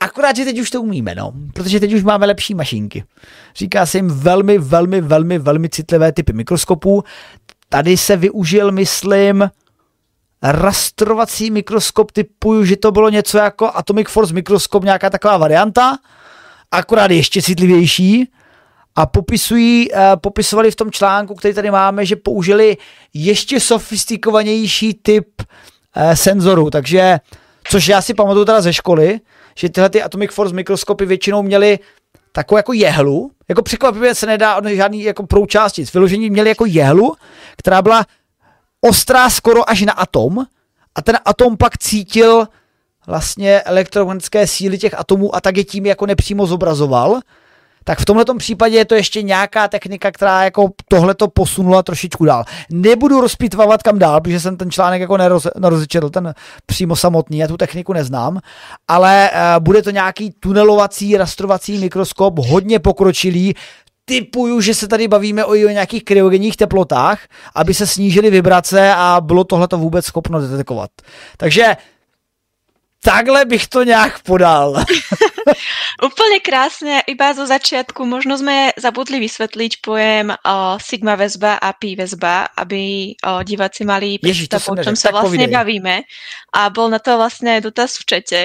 [0.00, 3.04] Akorát, že teď už to umíme, no, protože teď už máme lepší mašinky.
[3.56, 7.04] Říká se jim velmi, velmi, velmi, velmi citlivé typy mikroskopů.
[7.68, 9.50] Tady se využil, myslím,
[10.42, 15.98] rastrovací mikroskop typu, že to bylo něco jako Atomic Force mikroskop, nějaká taková varianta,
[16.70, 18.28] akorát ještě citlivější
[18.96, 22.76] a popisují, uh, popisovali v tom článku, který tady máme, že použili
[23.14, 27.18] ještě sofistikovanější typ uh, senzorů, takže,
[27.68, 29.20] což já si pamatuju teda ze školy,
[29.58, 31.78] že tyhle ty Atomic Force mikroskopy většinou měly
[32.32, 37.16] takovou jako jehlu, jako překvapivě se nedá od žádný jako proučástic, vyložení měli jako jehlu,
[37.56, 38.06] která byla
[38.80, 40.46] ostrá skoro až na atom.
[40.94, 42.48] A ten atom pak cítil
[43.06, 47.20] vlastně elektromagnetické síly těch atomů a tak je tím jako nepřímo zobrazoval
[47.84, 52.24] tak v tomhle případě je to ještě nějaká technika, která jako tohle to posunula trošičku
[52.24, 52.44] dál.
[52.70, 56.34] Nebudu rozpitvávat kam dál, protože jsem ten článek jako neroz, nerozečetl, ten
[56.66, 58.40] přímo samotný, já tu techniku neznám,
[58.88, 63.54] ale uh, bude to nějaký tunelovací, rastrovací mikroskop, hodně pokročilý,
[64.04, 67.18] typuju, že se tady bavíme o nějakých kryogenních teplotách,
[67.54, 70.90] aby se snížily vibrace a bylo tohleto vůbec schopno detekovat.
[71.36, 71.76] Takže
[73.04, 74.74] takhle bych to nějak podal.
[76.08, 81.94] Úplne krásne, iba zo začiatku možno sme zabudli vysvetliť pojem o sigma väzba a pi
[81.94, 85.54] väzba, aby o, diváci mali predstavu, o čom sa vlastne povidej.
[85.54, 85.94] bavíme.
[86.56, 88.40] A bol na to vlastne dotaz v čete.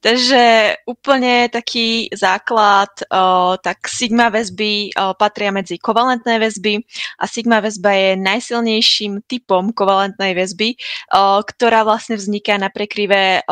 [0.00, 6.80] Takže úplne taký základ, o, tak sigma väzby o, patria medzi kovalentné väzby
[7.20, 10.78] a sigma väzba je najsilnejším typom kovalentnej väzby,
[11.14, 13.42] o, ktorá vlastne vzniká na prekryve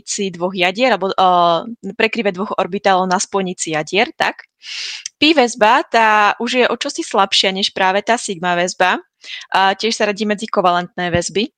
[0.00, 1.28] spojnici dvoch jadier, alebo o,
[1.94, 4.48] prekryve dvoch orbitálov na spojnici jadier, tak?
[5.20, 8.98] Pi väzba, tá už je o čosi slabšia než práve tá sigma väzba.
[9.52, 11.52] A tiež sa radí medzi kovalentné väzby.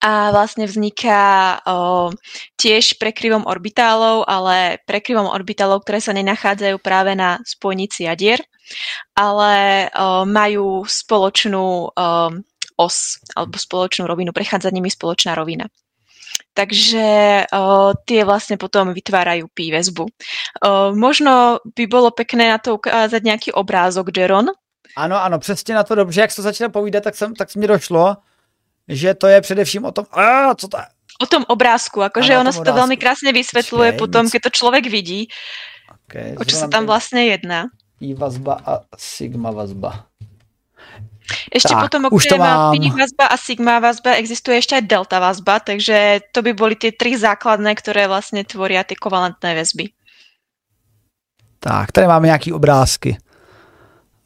[0.00, 2.10] A vlastne vzniká o,
[2.56, 8.40] tiež prekryvom orbitálov, ale prekryvom orbitálov, ktoré sa nenachádzajú práve na spojnici jadier,
[9.12, 12.06] ale o, majú spoločnú o,
[12.80, 15.68] os alebo spoločnú rovinu, prechádzať nimi spoločná rovina.
[16.54, 17.06] Takže
[17.50, 20.06] uh, tie vlastne potom vytvárajú pi väzbu.
[20.06, 24.46] Uh, možno by bylo pekné na to ukázat nějaký obrázok, Jeron.
[24.96, 28.16] Ano, ano, přesně na to dobře, jak se začne povídat, tak, jsem, tak mi došlo,
[28.88, 30.84] že to je především o tom, a co to je?
[31.22, 34.86] O tom obrázku, akože ono se to velmi krásně vysvětluje Počkej, potom, když to člověk
[34.86, 35.28] vidí,
[36.04, 37.64] okay, o čo se tam vlastně jedná.
[38.00, 40.06] I vazba a sigma vazba.
[41.48, 42.40] Ešte tak, potom okrem
[42.76, 47.16] pi vazba a sigma vazba existuje aj delta vazba, takže to by boli tie tri
[47.16, 49.88] základné, ktoré vlastne tvoria tie kovalentné väzby.
[51.60, 53.16] Tak, tady máme nějaký obrázky.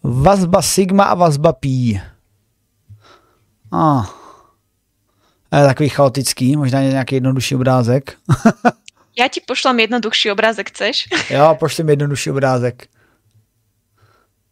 [0.02, 2.00] Vazba sigma a vazba pi.
[3.72, 4.06] Ah.
[5.52, 8.16] Je takový chaotický, možná nějaký jednodušší obrázek.
[9.18, 11.08] Já ti pošlám jednodušší obrázek, chceš?
[11.30, 12.86] Jo, pošlím jednodušší obrázek.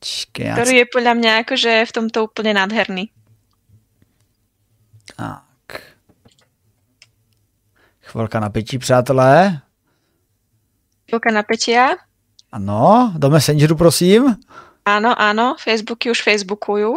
[0.07, 3.11] Počkej, ktorý je podľa mňa akože v tomto úplne nádherný.
[5.19, 5.83] Tak.
[8.07, 9.61] Chvilka napětí, přátelé.
[11.11, 11.99] Chvilka napätia.
[12.53, 14.39] Ano, do Messengeru, prosím.
[14.87, 16.95] Áno, áno, Facebooky už Facebookujú.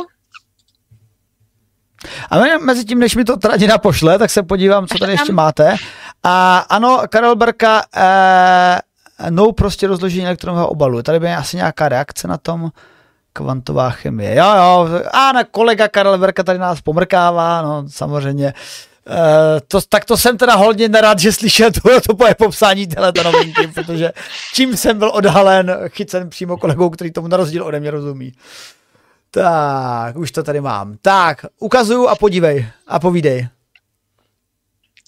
[2.29, 5.75] A mezi tím, než mi to Tradina pošle, tak se podívám, co tady ještě máte.
[6.23, 8.79] A ano, Karel Berka, eh,
[9.29, 11.03] no prostě rozložení elektronového obalu.
[11.03, 12.71] Tady by asi nějaká reakce na tom
[13.39, 14.35] kvantová chemie.
[14.35, 18.53] Jo, jo, a na kolega Karel Verka tady nás pomrkává, no samozřejmě.
[19.09, 19.15] Uh,
[19.67, 23.67] to, tak to jsem teda hodně nerad, že slyšel tohle to poje popsání této novinky,
[23.73, 24.11] protože
[24.53, 28.33] čím jsem byl odhalen, chycen přímo kolegou, který tomu na rozdíl ode mě rozumí.
[29.31, 30.97] Tak, už to tady mám.
[31.01, 33.47] Tak, ukazuju a podívej a povídej.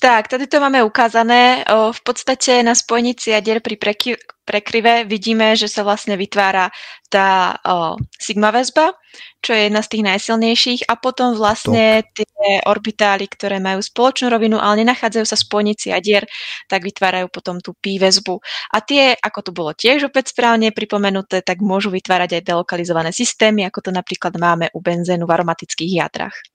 [0.02, 1.66] Tak, tady to máme ukázané.
[1.70, 4.18] O, v podstate na spojnici jadier pri preky,
[4.50, 6.74] prekryve vidíme, že sa vlastne vytvára
[7.06, 8.98] tá o, sigma väzba,
[9.46, 14.58] čo je jedna z tých najsilnejších a potom vlastne tie orbitály, ktoré majú spoločnú rovinu,
[14.58, 16.26] ale nenachádzajú sa v spojnici jadier,
[16.66, 18.42] tak vytvárajú potom tú pi väzbu.
[18.74, 23.70] A tie, ako tu bolo tiež opäť správne pripomenuté, tak môžu vytvárať aj delokalizované systémy,
[23.70, 26.51] ako to napríklad máme u benzénu v aromatických jadrach.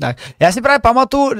[0.00, 0.16] Tak.
[0.40, 1.30] Já si právě pamatuju,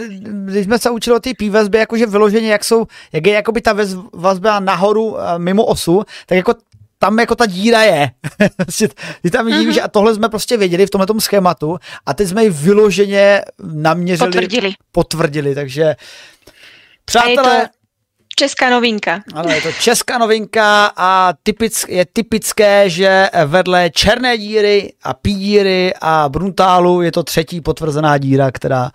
[0.45, 3.77] když jsme se učili o té vazbě, jakože vyloženě, jak, jsou, jak je jakoby ta
[4.13, 6.55] vazba nahoru mimo osu, tak jako
[6.99, 8.11] tam jako ta díra je.
[9.23, 9.85] Ty tam vidíš, mm-hmm.
[9.85, 14.73] a tohle jsme prostě věděli v tomhle schématu a teď jsme ji vyloženě naměřili, potvrdili,
[14.93, 15.97] potvrdili takže
[17.05, 17.69] přátelé,
[18.41, 19.21] česká novinka.
[19.35, 25.93] Ano, je to česká novinka a typick, je typické, že vedle černé díry a pídíry
[26.01, 28.91] a bruntálu je to třetí potvrzená díra, která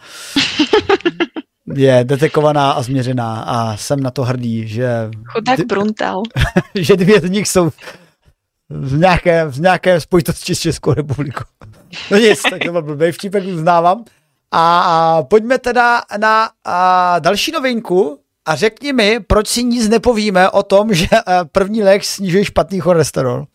[1.76, 5.10] je detekovaná a změřená a jsem na to hrdý, že...
[5.26, 6.22] Chudák Bruntal.
[6.76, 7.70] že dvě z nich jsou
[8.70, 11.44] v nějaké, v nějaké spojitosti s Českou republikou.
[12.12, 13.12] No nic, tak to byl blbý
[13.54, 14.04] uznávám.
[14.52, 20.50] A, a pojďme teda na a, další novinku a řekni mi, proč si nic nepovíme
[20.50, 21.08] o tom, že
[21.52, 23.46] první lék snižuje špatný cholesterol.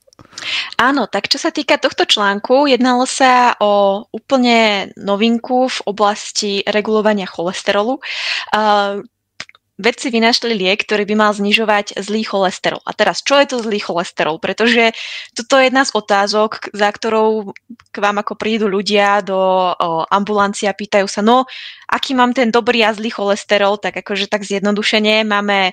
[0.79, 7.25] Áno, tak čo sa týka tohto článku, jednalo sa o úplne novinku v oblasti regulovania
[7.25, 8.01] cholesterolu.
[9.81, 12.85] Vedci vynašli liek, ktorý by mal znižovať zlý cholesterol.
[12.85, 14.37] A teraz, čo je to zlý cholesterol?
[14.37, 14.93] Pretože
[15.33, 17.57] toto je jedna z otázok, za ktorou
[17.89, 19.73] k vám ako prídu ľudia do
[20.13, 21.49] ambulancie a pýtajú sa, no,
[21.89, 25.73] aký mám ten dobrý a zlý cholesterol, tak akože tak zjednodušene máme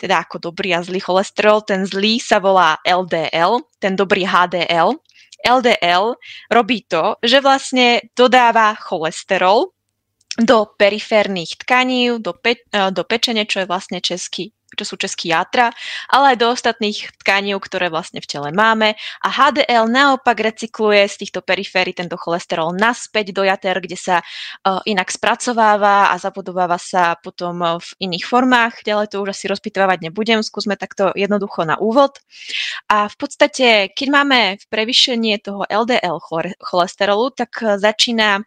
[0.00, 1.60] teda ako dobrý a zlý cholesterol.
[1.60, 4.96] Ten zlý sa volá LDL, ten dobrý HDL.
[5.42, 6.16] LDL
[6.48, 9.74] robí to, že vlastne dodáva cholesterol
[10.40, 15.32] do periférnych tkaní, do, pe- e, do pečene, čo je vlastne český čo sú český
[15.32, 15.68] játra,
[16.08, 18.96] ale aj do ostatných tkaní, ktoré vlastne v tele máme.
[19.20, 24.80] A HDL naopak recykluje z týchto periférií tento cholesterol naspäť do jater, kde sa uh,
[24.88, 28.80] inak spracováva a zabudováva sa potom e, v iných formách.
[28.84, 32.16] Ďalej to už asi rozpitovať nebudem, skúsme takto jednoducho na úvod.
[32.88, 36.16] A v podstate, keď máme v prevýšenie toho LDL
[36.60, 38.40] cholesterolu, tak začína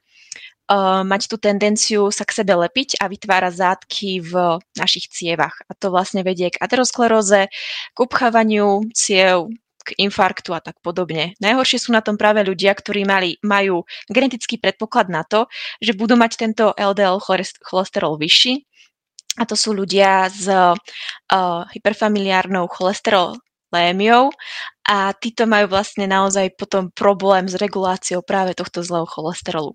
[0.70, 4.34] uh, mať tú tendenciu sa k sebe lepiť a vytvárať zátky v
[4.78, 5.62] našich cievach.
[5.70, 7.48] A to vlastne vedie k ateroskleróze,
[7.94, 9.50] k upchávaniu ciev,
[9.86, 11.38] k infarktu a tak podobne.
[11.38, 15.46] Najhoršie sú na tom práve ľudia, ktorí mali, majú genetický predpoklad na to,
[15.78, 17.22] že budú mať tento LDL
[17.62, 18.66] cholesterol vyšší.
[19.38, 20.74] A to sú ľudia s uh,
[21.76, 23.38] hyperfamiliárnou cholesterol
[23.70, 24.32] lémiou
[24.86, 29.74] a títo majú vlastne naozaj potom problém s reguláciou práve tohto zlého cholesterolu.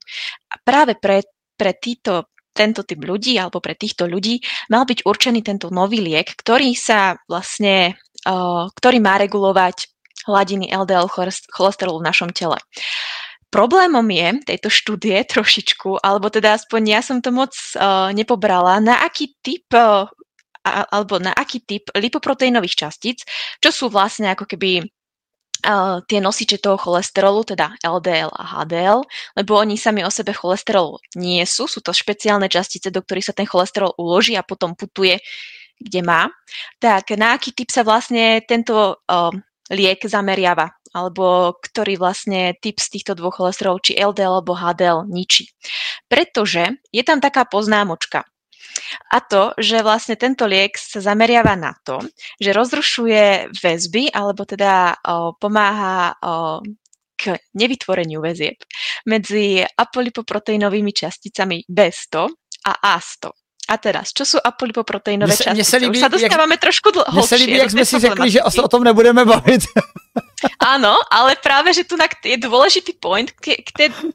[0.50, 1.26] A práve pre,
[1.58, 6.34] pre títo tento typ ľudí alebo pre týchto ľudí mal byť určený tento nový liek,
[6.34, 7.94] ktorý sa vlastne,
[8.74, 9.86] ktorý má regulovať
[10.26, 11.08] hladiny LDL
[11.48, 12.58] cholesterolu v našom tele.
[13.50, 19.02] Problémom je tejto štúdie trošičku, alebo teda aspoň ja som to moc uh, nepobrala, na
[19.02, 20.06] aký typ uh,
[20.66, 23.24] alebo na aký typ lipoproteínových častíc,
[23.64, 24.84] čo sú vlastne ako keby
[26.08, 29.04] Tie nosiče toho cholesterolu, teda LDL a HDL,
[29.36, 33.36] lebo oni sami o sebe cholesterol nie sú, sú to špeciálne častice, do ktorých sa
[33.36, 35.20] ten cholesterol uloží a potom putuje,
[35.80, 36.28] kde má.
[36.80, 39.32] Tak na aký typ sa vlastne tento uh,
[39.72, 45.52] liek zameriava, alebo ktorý vlastne typ z týchto dvoch cholesterolov, či LDL alebo HDL, ničí.
[46.10, 48.26] Pretože je tam taká poznámočka.
[49.14, 52.00] A to, že vlastne tento liek sa zameriava na to,
[52.40, 56.60] že rozrušuje väzby, alebo teda o, pomáha o,
[57.20, 58.56] k nevytvoreniu väzieb
[59.04, 62.14] medzi apolipoproteínovými časticami B100
[62.64, 63.28] a A100.
[63.70, 65.54] A teraz, čo sú apolipoproteínové častice?
[65.54, 67.12] Mně se líbí, Už sa dostávame jak, trošku dlho.
[67.12, 69.62] Mně se líbí, jak sme si řekli, že o tom nebudeme bavit.
[70.56, 73.28] Áno, ale práve, že tu je dôležitý point,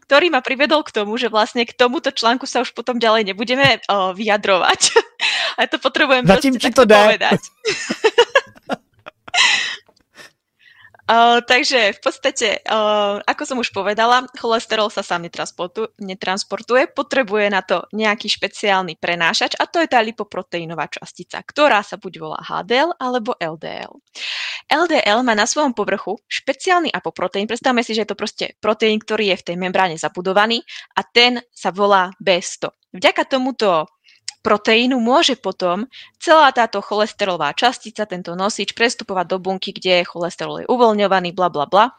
[0.06, 3.82] ktorý ma privedol k tomu, že vlastne k tomuto článku sa už potom ďalej nebudeme
[3.86, 4.82] uh, vyjadrovať.
[5.60, 7.42] A to potrebujem Zatím proste to povedať.
[11.06, 15.30] Uh, takže v podstate, uh, ako som už povedala, cholesterol sa sám
[16.02, 22.02] netransportuje, potrebuje na to nejaký špeciálny prenášač a to je tá lipoproteínová častica, ktorá sa
[22.02, 23.94] buď volá HDL alebo LDL.
[24.66, 29.38] LDL má na svojom povrchu špeciálny apoproteín, predstavme si, že je to proste proteín, ktorý
[29.38, 30.66] je v tej membráne zabudovaný
[30.98, 32.74] a ten sa volá B100.
[32.98, 33.95] Vďaka tomuto
[34.46, 35.90] proteínu môže potom
[36.22, 41.66] celá táto cholesterolová častica, tento nosič, prestupovať do bunky, kde cholesterol je uvoľňovaný, bla bla
[41.66, 41.98] bla.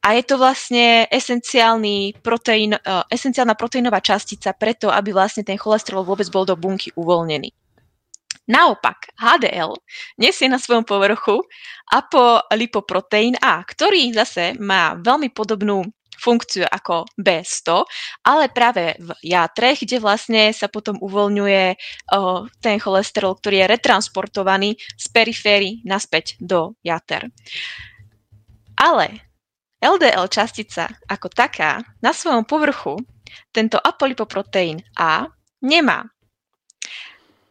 [0.00, 6.00] A je to vlastne esenciálny proteín, uh, esenciálna proteínová častica preto, aby vlastne ten cholesterol
[6.00, 7.52] vôbec bol do bunky uvoľnený.
[8.42, 9.78] Naopak, HDL
[10.18, 11.46] nesie na svojom povrchu
[11.86, 15.86] apolipoproteín A, ktorý zase má veľmi podobnú
[16.22, 17.82] funkciu ako B100,
[18.22, 21.64] ale práve v játre, kde vlastne sa potom uvoľňuje
[22.14, 27.26] o, ten cholesterol, ktorý je retransportovaný z periféry naspäť do jater.
[28.78, 29.26] Ale
[29.82, 33.02] LDL častica ako taká na svojom povrchu
[33.50, 35.26] tento apolipoproteín A
[35.58, 36.06] nemá.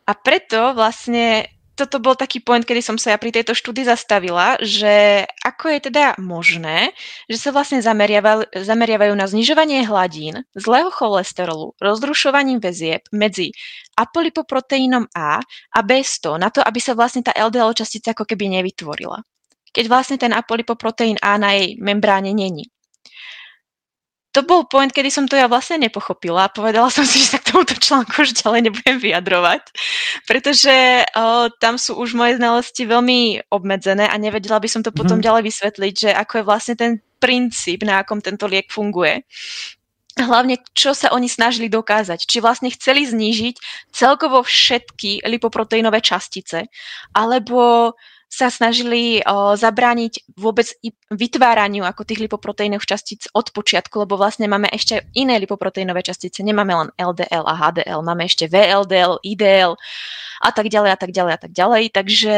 [0.08, 4.60] A preto vlastne toto bol taký point, kedy som sa ja pri tejto štúdii zastavila,
[4.62, 5.26] že
[5.62, 6.90] ako je teda možné,
[7.30, 13.54] že sa vlastne zameriavajú, na znižovanie hladín, zlého cholesterolu, rozrušovaním väzieb medzi
[13.94, 19.22] apolipoproteínom A a B100 na to, aby sa vlastne tá LDL častica ako keby nevytvorila.
[19.70, 22.66] Keď vlastne ten apolipoproteín A na jej membráne není
[24.32, 26.48] to bol point, kedy som to ja vlastne nepochopila.
[26.56, 29.64] Povedala som si, že sa k tomuto článku už ďalej nebudem vyjadrovať,
[30.24, 35.20] pretože o, tam sú už moje znalosti veľmi obmedzené a nevedela by som to potom
[35.20, 35.26] mm.
[35.28, 39.28] ďalej vysvetliť, že ako je vlastne ten princíp, na akom tento liek funguje.
[40.16, 42.28] Hlavne, čo sa oni snažili dokázať.
[42.28, 43.56] Či vlastne chceli znížiť
[43.96, 46.68] celkovo všetky lipoproteínové častice,
[47.16, 47.94] alebo
[48.32, 50.64] sa snažili o, zabrániť vôbec
[51.12, 56.40] vytváraniu ako tých lipoproteínových častíc od počiatku, lebo vlastne máme ešte iné lipoproteínové častice.
[56.40, 59.76] Nemáme len LDL a HDL, máme ešte VLDL, IDL
[60.40, 61.84] a tak ďalej a tak ďalej a tak ďalej.
[61.92, 62.36] Takže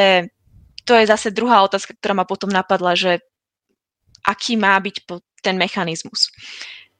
[0.81, 3.21] to je zase druhá otázka, ktorá ma potom napadla, že
[4.25, 5.05] aký má byť
[5.45, 6.33] ten mechanizmus.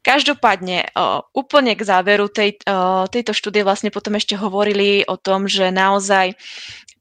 [0.06, 2.62] Každopádne o, úplne k záveru tej,
[3.10, 6.38] tejto štúdie vlastne potom ešte hovorili o tom, že naozaj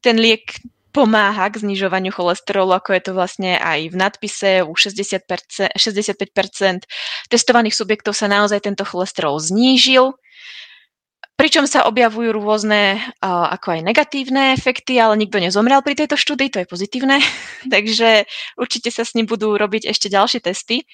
[0.01, 0.57] ten liek
[0.93, 4.51] pomáha k znižovaniu cholesterolu, ako je to vlastne aj v nadpise.
[4.63, 6.87] U 60%, 65%
[7.33, 10.15] testovaných subjektov sa naozaj tento cholesterol znížil.
[11.41, 16.61] Pričom sa objavujú rôzne ako aj negatívne efekty, ale nikto nezomrel pri tejto štúdii, to
[16.63, 17.19] je pozitívne.
[17.75, 18.29] Takže
[18.61, 20.85] určite sa s ním budú robiť ešte ďalšie testy.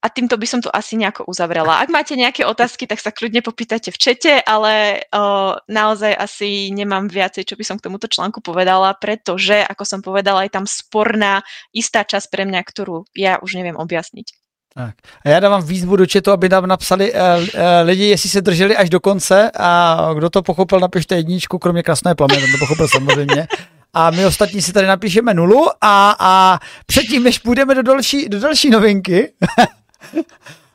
[0.00, 1.84] A týmto by som to asi nejako uzavrela.
[1.84, 7.04] Ak máte nejaké otázky, tak sa kľudne popýtajte v čete, ale o, naozaj asi nemám
[7.04, 11.44] viacej, čo by som k tomuto článku povedala, pretože, ako som povedala, je tam sporná
[11.76, 14.40] istá časť pre mňa, ktorú ja už neviem objasniť.
[14.74, 14.94] Tak.
[15.24, 17.46] A já dávám výzvu do četu, aby nám napsali uh, uh,
[17.82, 22.14] lidi, jestli se drželi až do konce a kdo to pochopil, napište jedničku, kromě krásné
[22.14, 23.46] plameny, to pochopil samozřejmě.
[23.94, 28.40] A my ostatní si tady napíšeme nulu a, a předtím, než půjdeme do další, do
[28.40, 29.32] další novinky,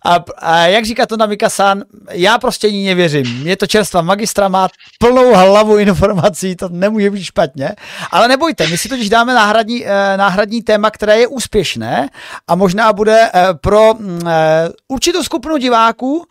[0.05, 3.47] A, a jak říká to na Mikasan, já prostě ní nevěřím.
[3.47, 4.69] Je to čerstvá magistra, má
[4.99, 7.75] plnou hlavu informací, to nemůže být špatně.
[8.11, 12.09] Ale nebojte, my si totiž dáme náhradní, eh, náhradní téma, které je úspěšné
[12.47, 16.25] a možná bude eh, pro mm, eh, určitou skupinu diváků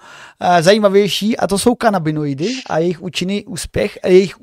[0.60, 4.34] zajímavější a to jsou kanabinoidy a jejich účinný úspěch, jejich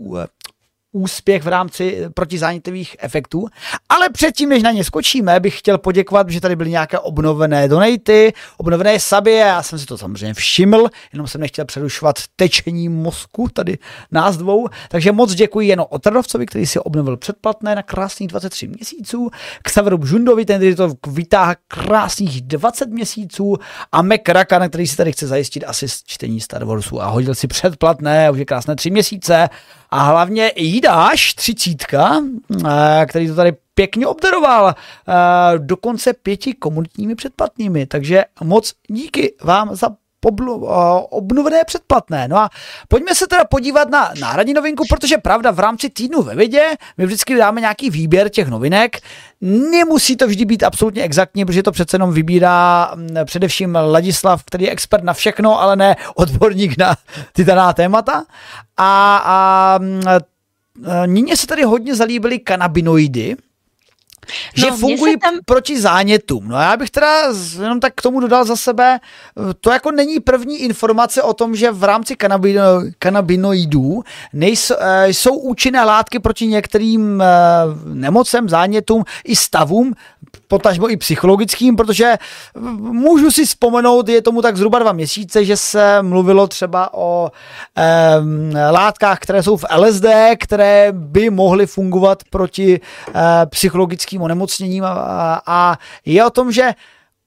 [0.91, 3.47] úspěch v rámci eh, protizánětlivých efektů.
[3.89, 8.33] Ale předtím, než na ně skočíme, bych chtěl poděkovat, že tady byly nějaké obnovené donaty,
[8.57, 13.77] obnovené sabě, já jsem si to samozřejmě všiml, jenom jsem nechtěl přerušovat tečení mozku tady
[14.11, 19.29] nás dvou, takže moc děkuji jenom Otradovcovi, který si obnovil předplatné na krásných 23 měsíců,
[19.63, 23.57] k Saveru Bžundovi, ten to vytáhl krásných 20 měsíců
[23.91, 27.47] a Mac Raka, který si tady chce zajistit asi čtení Star Warsu a hodil si
[27.47, 29.49] předplatné, už je krásné 3 měsíce
[29.91, 32.21] a hlavně Jidáš, třicítka,
[32.65, 35.13] eh, který to tady pěkně obdaroval, eh,
[35.57, 39.89] dokonce pěti komunitními předplatnými, takže moc díky vám za
[41.09, 42.27] obnovené předplatné.
[42.27, 42.49] No a
[42.87, 46.63] pojďme se teda podívat na náhradní novinku, protože pravda v rámci týdnu ve vědě
[46.97, 48.97] my vždycky dáme nějaký výběr těch novinek.
[49.41, 54.65] Nemusí to vždy být absolutně exaktní, protože to přece jenom vybírá mm, především Ladislav, který
[54.65, 56.95] je expert na všechno, ale ne odborník na
[57.33, 58.23] ty daná témata.
[58.77, 60.01] A, a mm,
[61.05, 63.35] Níně se tady hodně zalíbily kanabinoidy,
[64.53, 65.33] že no, fungují tam...
[65.45, 66.47] proti zánětům.
[66.47, 67.23] No já bych teda
[67.61, 68.99] jenom tak k tomu dodal za sebe,
[69.61, 72.63] to jako není první informace o tom, že v rámci kanabino,
[72.99, 74.03] kanabinoidů
[74.33, 77.27] nejsou, eh, jsou účinné látky proti některým eh,
[77.85, 79.93] nemocem, zánětům i stavům,
[80.47, 82.17] potažmo i psychologickým, protože
[82.79, 87.31] můžu si vzpomenout, je tomu tak zhruba dva měsíce, že se mluvilo třeba o
[87.77, 90.05] eh, látkách, které jsou v LSD,
[90.39, 96.51] které by mohly fungovat proti eh, psychologickým psychickým onemocněním a, a, a je o tom,
[96.51, 96.73] že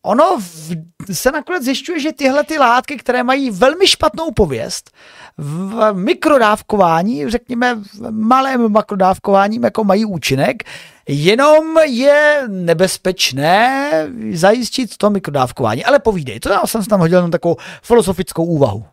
[0.04, 0.76] ono v,
[1.12, 4.90] se nakonec zjišťuje, že tyhle ty látky, které mají velmi špatnou pověst,
[5.38, 10.62] v mikrodávkování, řekněme v malém makrodávkování, jako mají účinek,
[11.08, 13.90] jenom je nebezpečné
[14.32, 15.84] zajistit to mikrodávkování.
[15.84, 18.84] Ale povídej, to já jsem tam hodil jenom takovou filozofickou úvahu.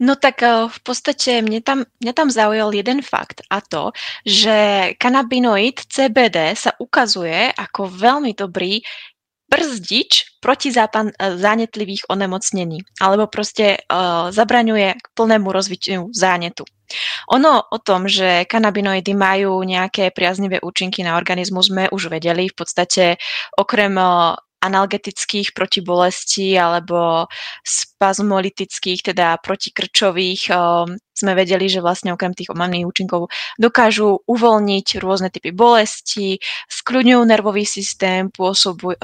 [0.00, 3.92] No tak eh, v podstate mne tam, mňa tam zaujal jeden fakt a to,
[4.24, 8.80] že kanabinoid CBD sa ukazuje ako veľmi dobrý
[9.50, 16.64] brzdič proti zápan, eh, zánetlivých onemocnení alebo proste uh, zabraňuje k plnému rozvitiu zánetu.
[17.30, 22.50] Ono o tom, že kanabinoidy majú nejaké priaznivé účinky na organizmus, sme už vedeli.
[22.50, 23.14] V podstate
[23.54, 23.94] okrem
[24.60, 27.26] analgetických proti bolesti alebo
[27.64, 30.52] spazmolitických, teda protikrčových
[31.14, 33.28] sme vedeli, že vlastne okrem tých omamných účinkov
[33.60, 36.40] dokážu uvoľniť rôzne typy bolesti,
[36.70, 38.32] skľudňujú nervový systém,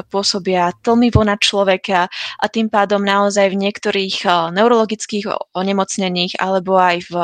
[0.09, 2.09] pôsobia tlmivo na človeka
[2.41, 7.15] a tým pádom naozaj v niektorých neurologických onemocneních alebo aj v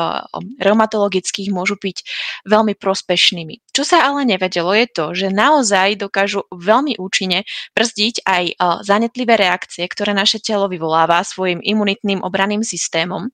[0.61, 1.97] reumatologických môžu byť
[2.45, 3.73] veľmi prospešnými.
[3.73, 7.41] Čo sa ale nevedelo je to, že naozaj dokážu veľmi účinne
[7.73, 8.43] brzdiť aj
[8.85, 13.33] zanetlivé reakcie, ktoré naše telo vyvoláva svojim imunitným obraným systémom.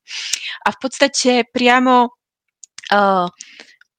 [0.64, 3.26] A v podstate priamo uh,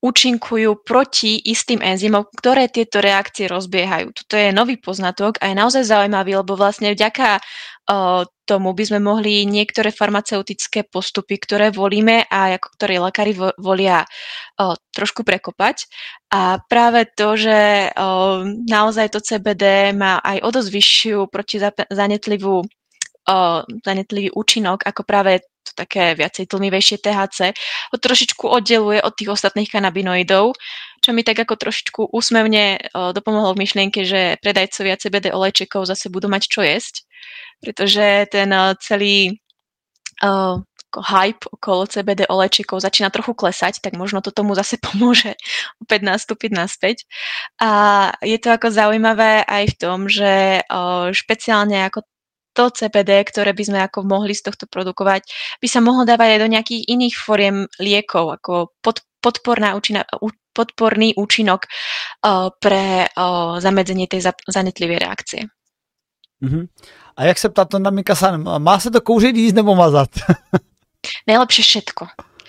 [0.02, 4.10] účinkujú proti istým enzymom, ktoré tieto reakcie rozbiehajú.
[4.18, 9.00] Toto je nový poznatok a je naozaj zaujímavý, lebo vlastne vďaka uh, tomu by sme
[9.00, 15.86] mohli niektoré farmaceutické postupy, ktoré volíme a ako ktoré lekári volia uh, trošku prekopať.
[16.34, 22.66] A práve to, že uh, naozaj to CBD má aj o dosť vyššiu protizanetlivú
[23.86, 27.54] zanetlivý účinok ako práve to také viacej tlmivejšie THC,
[27.94, 30.58] ho trošičku oddeluje od tých ostatných kanabinoidov,
[31.02, 36.30] čo mi tak ako trošičku úsmevne dopomohlo v myšlienke, že predajcovia CBD olejčekov zase budú
[36.30, 37.06] mať čo jesť,
[37.62, 39.42] pretože ten celý
[40.22, 40.62] uh,
[41.00, 45.40] hype okolo CBD olejčekov začína trochu klesať, tak možno to tomu zase pomôže
[45.80, 47.08] opäť nastúpiť naspäť.
[47.64, 50.62] A je to ako zaujímavé aj v tom, že
[51.16, 52.04] špeciálne ako
[52.54, 55.28] to CBD, ktoré by sme ako mohli z tohto produkovať,
[55.60, 60.04] by sa mohlo dávať aj do nejakých iných foriem liekov, ako pod, podporná účina,
[60.52, 65.42] podporný účinok uh, pre uh, zamedzenie tej zanetlivej reakcie.
[66.42, 66.68] Uh-huh.
[67.18, 70.10] A jak se ptá to na Mikasan, má se to kouřit, jíst nebo mazat?
[71.28, 72.04] Najlepšie všetko.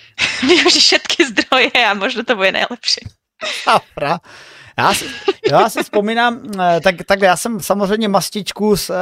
[0.48, 3.09] Využiť všetky zdroje a možno to bude najlepšie.
[3.64, 4.20] Afra.
[4.79, 5.05] Já si,
[5.51, 8.99] já si vzpomínám, eh, tak, takhle já jsem samozřejmě mastičku z, eh,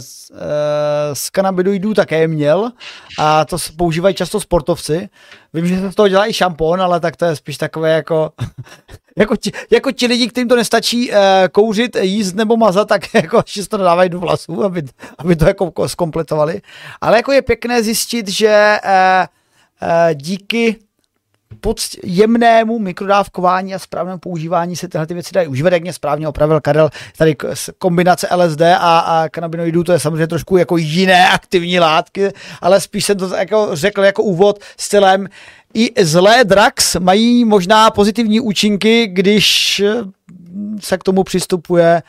[0.00, 2.70] z, eh, z kanabidoidů také měl
[3.18, 5.08] a to používají často sportovci.
[5.54, 8.32] Vím, že se z toho dělá i šampon, ale tak to je spíš takové jako,
[9.16, 11.10] jako, ti, jako ti lidi, kterým to nestačí
[11.52, 14.82] kouřit, jíst nebo mazat, tak jako si to dávají do vlasů, aby,
[15.18, 16.62] aby to jako zkompletovali.
[17.00, 18.78] Ale jako je pěkné zjistit, že
[20.14, 20.76] díky
[21.60, 26.28] pod jemnému mikrodávkování a správnému používání se tyhle ty věci dají užívat, jak mě správně
[26.28, 27.36] opravil Karel, tady
[27.78, 33.04] kombinace LSD a, a kanabinoidů, to je samozřejmě trošku jako jiné aktivní látky, ale spíš
[33.04, 35.28] jsem to jako řekl jako úvod stylem,
[35.74, 39.82] i zlé drax mají možná pozitivní účinky, když
[40.80, 42.02] se k tomu přistupuje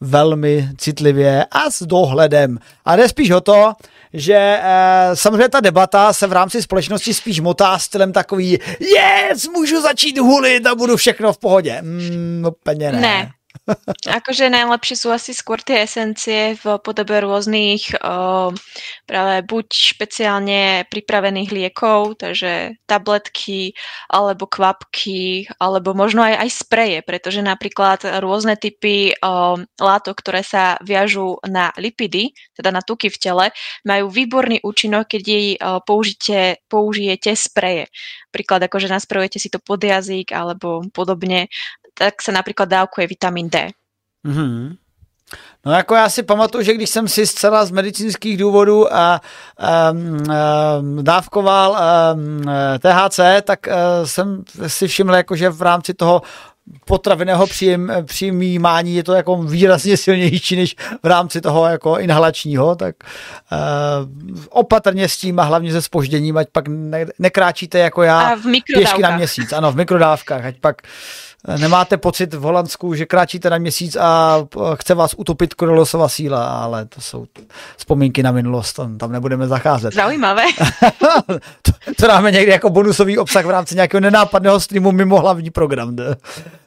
[0.00, 2.58] velmi citlivě a s dohledem.
[2.84, 3.72] A jde spíš o to,
[4.12, 4.60] že e,
[5.14, 10.66] samozřejmě ta debata se v rámci společnosti spíš motá stylem takový yes, můžu začít hulit
[10.66, 11.78] a budu všechno v pohodě.
[11.82, 13.00] Mm, úplně ne.
[13.00, 13.30] Ne,
[14.18, 18.50] akože najlepšie sú asi skôr tie esencie v podobe rôznych o,
[19.04, 23.76] práve buď špeciálne pripravených liekov, takže tabletky,
[24.08, 30.80] alebo kvapky, alebo možno aj, aj spreje, pretože napríklad rôzne typy o, látok, ktoré sa
[30.80, 33.46] viažú na lipidy, teda na tuky v tele,
[33.84, 37.92] majú výborný účinok, keď jej o, použite, použijete spreje.
[38.32, 41.48] Príklad, akože nasprejujete si to pod jazyk alebo podobne,
[41.98, 43.68] tak se například dávkuje vitamin D.
[44.26, 44.76] Mm-hmm.
[45.66, 49.20] No jako já si pamatuju, že když jsem si zcela z medicínských důvodů a,
[49.92, 51.78] um, um, dávkoval
[52.14, 52.42] um,
[52.78, 56.22] THC, tak uh, jsem si všiml, jako, že v rámci toho
[56.84, 62.96] potravinného příjem, přijímání je to jako výrazně silnější než v rámci toho jako inhalačního, tak
[63.52, 68.36] uh, opatrně s tím a hlavně se spožděním, ať pak ne, nekráčíte jako já a
[68.36, 68.42] v
[68.74, 69.52] pěšky na měsíc.
[69.52, 70.82] Ano, v mikrodávkách, ať pak
[71.56, 74.38] nemáte pocit v Holandsku, že kráčíte na měsíc a
[74.74, 77.26] chce vás utopit korolosová síla, ale to jsou
[77.76, 79.94] vzpomínky na minulost, tam, tam nebudeme zacházet.
[79.94, 80.44] Zaujímavé.
[81.62, 85.96] to, to dáme někdy jako bonusový obsah v rámci nějakého nenápadného streamu mimo hlavní program.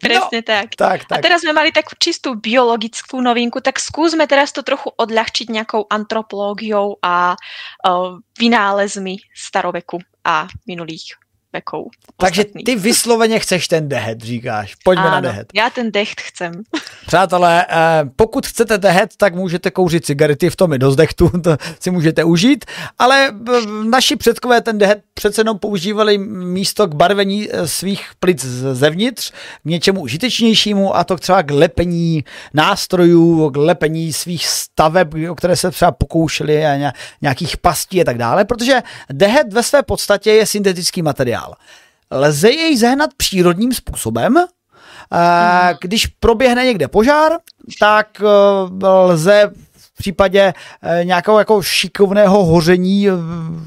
[0.02, 0.76] Presne no, tak.
[0.76, 1.06] tak.
[1.06, 1.20] tak.
[1.20, 5.86] A teraz sme mali takú čistú biologickú novinku, tak skúsme teraz to trochu odľahčiť nejakou
[5.90, 11.21] antropológiou a uh, vynálezmi staroveku a minulých
[11.54, 11.86] vekov.
[12.18, 14.76] Takže ty vysloveně chceš ten dehet, říkáš.
[14.76, 15.48] Pojďme ano, na dehet.
[15.54, 16.52] Já ten decht chcem.
[17.08, 17.76] Přátelé, eh,
[18.16, 22.24] pokud chcete dehet, tak můžete kouřit cigarety, v tom je dost dechtu, to si můžete
[22.24, 22.66] užít,
[23.00, 23.52] ale eh,
[23.90, 29.66] naši předkové ten dehet přece jenom používali místo k barvení eh, svých plic zevnitř k
[29.66, 32.24] něčemu užitečnějšímu a to třeba k lepení
[32.54, 36.92] nástrojů, k lepení svých staveb, o které se třeba pokoušeli a
[37.22, 38.82] nějakých pastí a tak dále, protože
[39.12, 41.41] dehet ve své podstatě je syntetický materiál.
[42.12, 44.36] Lze jej zehnat přírodním způsobem
[45.12, 45.78] Mhm.
[45.82, 47.32] Když proběhne někde požár,
[47.80, 48.22] tak
[48.82, 49.52] lze
[50.02, 53.08] případě eh, nějakého jako šikovného hoření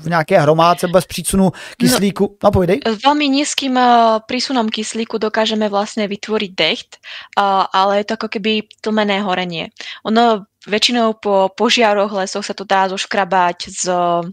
[0.02, 2.24] v nějaké hromádce bez přísunu kyslíku?
[2.42, 2.78] No, no pojdej.
[2.82, 6.98] S veľmi nízkým eh, prísunom kyslíku dokážeme vlastne vytvoriť decht,
[7.38, 9.70] ale je to ako keby tlmené horenie.
[10.02, 14.24] Ono väčšinou po požiaroch lesoch sa to dá zoškrabať z eh,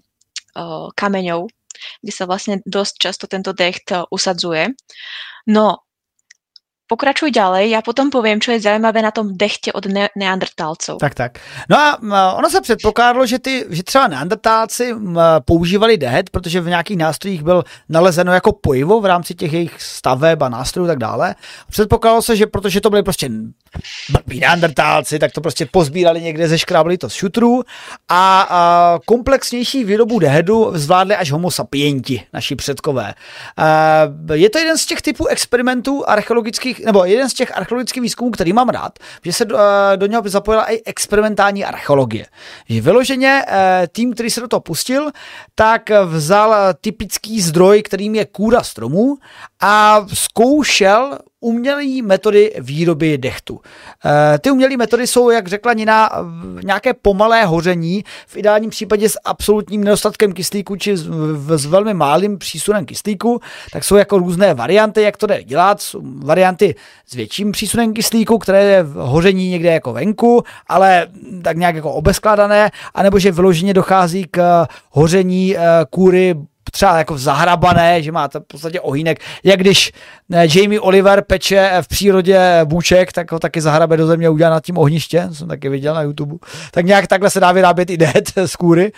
[0.97, 1.45] kameňov,
[2.01, 4.73] kde sa vlastne dosť často tento decht usadzuje.
[5.47, 5.81] No,
[6.91, 10.99] Pokračuj ďalej, ja potom povím, co je zajímavé na tom dechtě od ne- neandertálců.
[10.99, 11.39] Tak, tak.
[11.69, 11.97] No a
[12.35, 14.95] ono se předpokládalo, že, ty, že třeba neandertálci
[15.45, 20.41] používali dehet, protože v nějakých nástrojích byl nalezeno jako pojivo v rámci těch jejich staveb
[20.41, 21.35] a nástrojů a tak dále.
[21.69, 23.29] Předpokládalo se, že protože to byly prostě
[24.09, 27.63] blbí neandertálci, tak to prostě pozbírali někde, zeškrábli to z šutrů
[28.09, 33.13] a, a komplexnější výrobu dehedu zvládli až homo sapienti, naši předkové.
[33.57, 34.01] A
[34.33, 38.53] je to jeden z těch typů experimentů archeologických nebo jeden z těch archeologických výzkumů, který
[38.53, 39.57] mám rád, že se do,
[39.95, 42.25] do něho zapojila i experimentální archeologie.
[42.69, 45.11] Že vyloženě eh, tým, který se do toho pustil,
[45.55, 49.17] tak vzal typický zdroj, kterým je kůra stromů
[49.61, 53.59] a zkoušel umělé metody výroby dechtu.
[54.05, 56.09] Eh, ty umělé metody jsou, jak řekla Nina,
[56.63, 62.85] nějaké pomalé hoření, v ideálním případě s absolutním nedostatkem kyslíku či s, velmi malým přísunem
[62.85, 63.39] kyslíku,
[63.71, 65.81] tak jsou jako různé varianty, jak to jde dělat.
[65.81, 66.75] Jsou varianty
[67.07, 71.07] s větším přísunem kyslíku, které je v hoření někde jako venku, ale
[71.43, 76.35] tak nějak jako obeskladané, anebo že vyloženě dochází k hoření eh, kůry
[76.71, 79.99] třeba jako zahrabané, že má to v podstatě ohýnek, jak když eh,
[80.31, 84.77] Jamie Oliver peče v přírodě bůček, tak ho taky zahrabe do země udělá nad tím
[84.77, 86.35] ohniště, jsem taky viděl na YouTube.
[86.71, 88.91] Tak nějak takhle se dá vyrábět i dehet z kůry.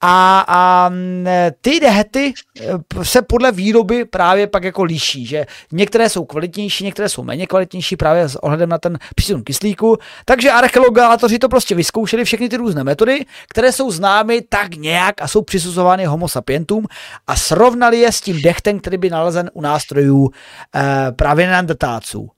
[0.00, 1.26] A, a mm,
[1.60, 7.08] ty dehety eh, se podle výroby právě pak jako liší, že některé jsou kvalitnější, některé
[7.08, 9.96] jsou méně kvalitnější právě s ohledem na ten přísun kyslíku.
[10.24, 15.28] Takže archeologátoři to prostě vyzkoušeli všechny ty různé metody, které jsou známy tak nějak a
[15.28, 16.86] jsou přisuzovány homo sapientům
[17.26, 20.30] a srovnali je s tím dechtem, který by nalezen u nástrojů
[20.78, 22.30] e, právě neandertáců.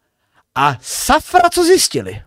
[0.54, 2.22] A safra co zjistili?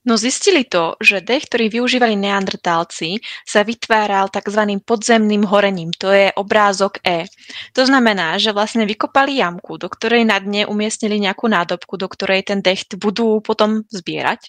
[0.00, 4.80] No zistili to, že dech, ktorý využívali neandrtálci, sa vytváral tzv.
[4.80, 5.92] podzemným horením.
[6.00, 7.28] To je obrázok E.
[7.76, 12.48] To znamená, že vlastne vykopali jamku, do ktorej na dne umiestnili nejakú nádobku, do ktorej
[12.48, 14.40] ten decht budú potom zbierať.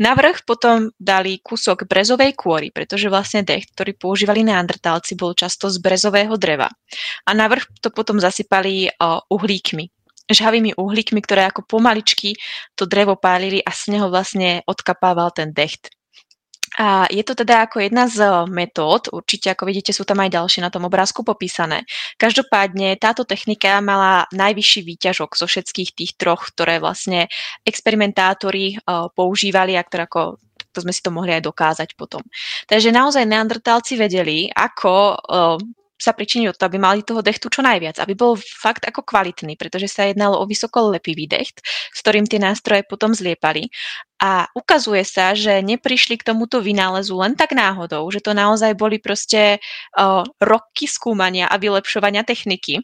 [0.00, 5.76] Navrh potom dali kúsok brezovej kôry, pretože vlastne decht, ktorý používali neandrtálci, bol často z
[5.76, 6.72] brezového dreva.
[7.28, 8.88] A navrh to potom zasypali
[9.28, 9.95] uhlíkmi
[10.30, 12.34] žhavými uhlíkmi, ktoré ako pomaličky
[12.74, 15.90] to drevo pálili a z neho vlastne odkapával ten decht.
[16.76, 18.20] A je to teda ako jedna z
[18.52, 21.88] metód, určite ako vidíte sú tam aj ďalšie na tom obrázku popísané.
[22.20, 27.32] Každopádne táto technika mala najvyšší výťažok zo všetkých tých troch, ktoré vlastne
[27.64, 30.36] experimentátori uh, používali a ktoré ako
[30.76, 32.20] to sme si to mohli aj dokázať potom.
[32.68, 35.56] Takže naozaj neandertálci vedeli, ako uh,
[35.96, 39.88] sa pričinil to, aby mali toho dechtu čo najviac, aby bol fakt ako kvalitný, pretože
[39.88, 43.72] sa jednalo o vysoko lepivý decht, s ktorým tie nástroje potom zliepali.
[44.16, 48.96] A ukazuje sa, že neprišli k tomuto vynálezu len tak náhodou, že to naozaj boli
[48.96, 52.80] proste uh, roky skúmania a vylepšovania techniky.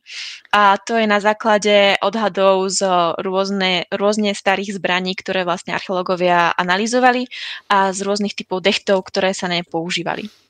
[0.53, 2.85] A to je na základe odhadov z
[3.17, 7.25] rôzne, rôzne starých zbraní, ktoré vlastne archeológovia analyzovali
[7.73, 10.42] a z rôznych typov dechtov, ktoré sa nepoužívali.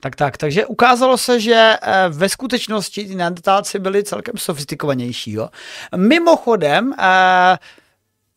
[0.00, 5.32] Tak tak, takže ukázalo se, že eh, ve skutečnosti ty neandertálci byli celkem sofistikovanější.
[5.32, 5.48] Jo.
[5.96, 7.58] Mimochodem, eh,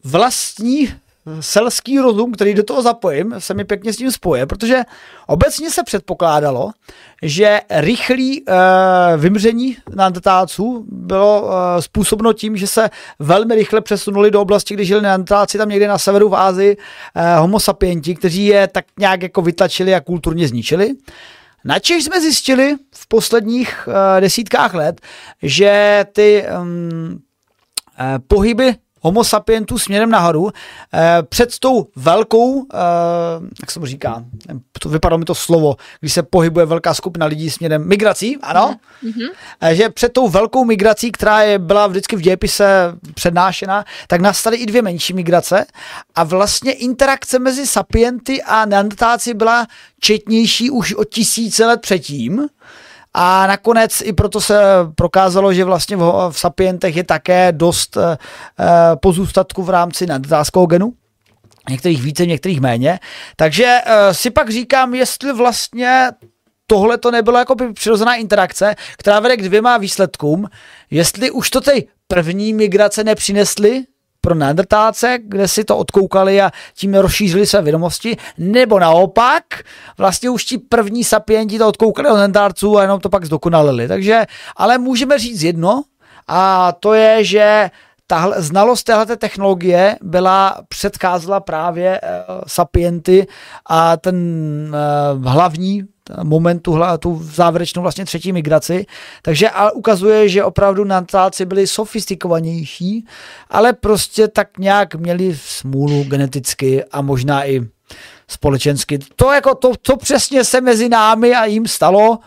[0.04, 0.94] vlastní
[1.40, 4.82] selský rozum, který do toho zapojím, se mi pěkně s tím spoje, protože
[5.28, 6.72] obecně se předpokládalo,
[7.22, 8.54] že rychlý e,
[9.18, 12.90] vymření neandertálců bylo e, způsobeno tím, že se
[13.20, 16.78] velmi rychle přesunuli do oblasti, kde žili neandertálci tam někde na severu v Ázii,
[17.16, 20.96] e, homo sapienti, kteří je tak nějak jako vytlačili a kulturně zničili.
[21.64, 25.02] Načež jsme zjistili v posledních uh, desítkách let,
[25.42, 27.22] že ty um,
[28.28, 30.50] pohyby homo sapientů směrem nahoru.
[30.94, 32.78] Eh, před tou velkou, eh,
[33.62, 34.24] jak se mu říká,
[34.80, 39.30] to vypadalo mi to slovo, když se pohybuje velká skupina lidí směrem migrací, ano, mm-hmm.
[39.62, 44.58] eh, že před tou velkou migrací, která je, byla vždycky v dějepise přednášena, tak nastaly
[44.58, 45.66] i dvě menší migrace
[46.16, 49.68] a vlastně interakce mezi sapienty a neandertáci byla
[50.00, 52.48] četnější už o tisíce let předtím,
[53.14, 54.60] a nakonec i proto se
[54.96, 58.18] prokázalo, že vlastně v, v sapientech je také dost e,
[58.96, 60.94] pozůstatku v rámci nadotázského genu.
[61.70, 63.00] Některých více, některých méně.
[63.36, 66.10] Takže e, si pak říkám, jestli vlastně
[66.68, 70.50] tohle to nebylo jako přirozená interakce, která vede k dvěma výsledkům.
[70.92, 73.84] Jestli už to ty první migrace nepřinesly
[74.22, 79.44] pro neandertálce, kde si to odkoukali a tím rozšířili své vědomosti, nebo naopak,
[79.98, 83.88] vlastně už ti první sapienti to odkoukali od neandertálců a jenom to pak zdokonalili.
[83.88, 85.84] Takže, ale můžeme říct jedno,
[86.28, 87.70] a to je, že
[88.08, 93.28] tahle, znalost téhle technologie byla, předcházela právě uh, sapienty
[93.70, 94.16] a ten
[95.18, 95.84] uh, hlavní
[96.24, 98.86] moment, tu, tu závěrečnou vlastně třetí migraci.
[99.22, 103.06] Takže a ukazuje, že opravdu Natálci byli sofistikovanější,
[103.50, 107.62] ale prostě tak nějak měli smůlu geneticky a možná i
[108.28, 109.00] společensky.
[109.16, 112.20] To jako to, to přesně se mezi námi a jim stalo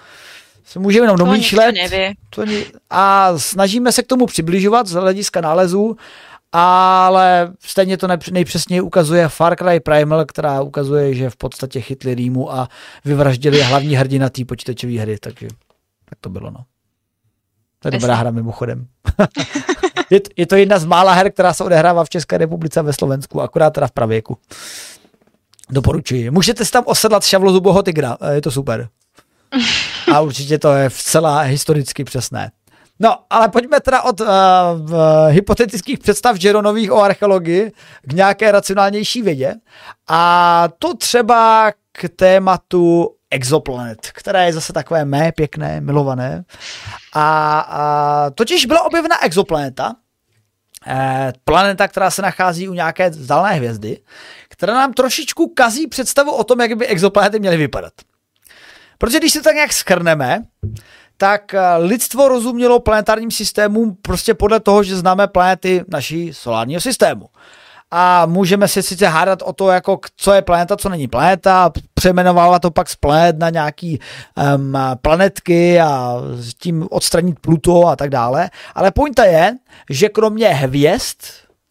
[0.65, 1.75] se můžeme jenom domýšlet.
[2.31, 2.43] To
[2.91, 5.97] a snažíme se k tomu přibližovat z hlediska nálezů,
[6.57, 12.53] ale stejně to nejpřesněji ukazuje Far Cry Primal, která ukazuje, že v podstatě chytli Rýmu
[12.53, 12.69] a
[13.05, 15.49] vyvraždili hlavní hrdina té počítačové hry, takže
[16.05, 16.65] tak to bylo, no.
[17.79, 17.99] To je Jasně.
[17.99, 18.87] dobrá hra mimochodem.
[20.11, 22.83] je, to, je to jedna z mála her, která se odehrává v České republice a
[22.83, 24.39] ve Slovensku, akorát teda v pravěku.
[25.71, 26.31] Doporučuji.
[26.31, 28.89] Můžete si tam osedlat šavlozuboho tygra, je to super.
[30.13, 32.51] A určitě to je vcela historicky přesné.
[33.01, 34.29] No, ale pojďme teda od uh,
[35.29, 37.73] hypotetických představ Jeronových o archeologii
[38.03, 39.55] k nějaké racionálnější vědě.
[40.09, 46.45] A to třeba k tématu exoplanet, které je zase takové mé, pěkné, milované.
[47.13, 49.95] A, a totiž byla objevena exoplaneta,
[50.87, 54.01] eh, planeta, která se nachází u nějaké vzdálené hvězdy,
[54.49, 57.93] která nám trošičku kazí představu o tom, jak by exoplanety měly vypadat.
[58.99, 60.45] Protože když se tak nějak skrneme,
[61.17, 67.29] tak eh, lidstvo rozumělo planetárním systémům prostě podle toho, že známe planety naší solárního systému.
[67.91, 72.63] A můžeme si sice hádat o to, jako co je planeta, co není planeta, přejmenovávat
[72.63, 74.01] to pak z planet na nějaký
[74.57, 76.17] um, planetky a
[76.59, 78.51] tím odstranit Pluto a tak dále.
[78.75, 79.53] Ale pointa je,
[79.91, 81.17] že kromě hvězd,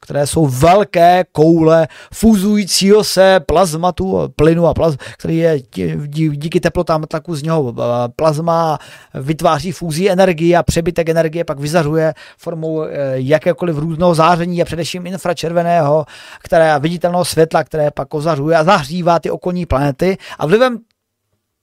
[0.03, 5.59] které jsou velké koule fuzujícího se plazmatu, plynu a plaz, který je
[6.29, 7.83] díky teplotám tlaku z něho eh,
[8.15, 8.79] plazma
[9.13, 15.07] vytváří fúzí energie a přebytek energie pak vyzařuje formou eh, jakékoliv různého záření a především
[15.07, 16.05] infračerveného,
[16.39, 20.17] které viditelného světla, které pak ozařuje a zahřívá ty okolní planety.
[20.39, 20.79] A vlivem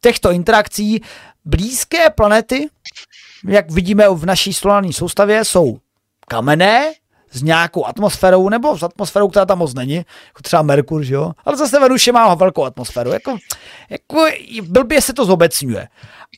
[0.01, 1.03] těchto interakcí
[1.45, 2.69] blízké planety,
[3.49, 5.79] jak vidíme v naší solární soustavě, jsou
[6.29, 6.93] kamenné,
[7.31, 11.33] s nějakou atmosférou, nebo s atmosférou, která tam moc není, jako třeba Merkur, že jo?
[11.45, 13.11] Ale zase Venus má velkou atmosféru.
[13.11, 13.37] Jako,
[13.91, 14.27] jako
[14.63, 15.89] blbě se to zobecňuje.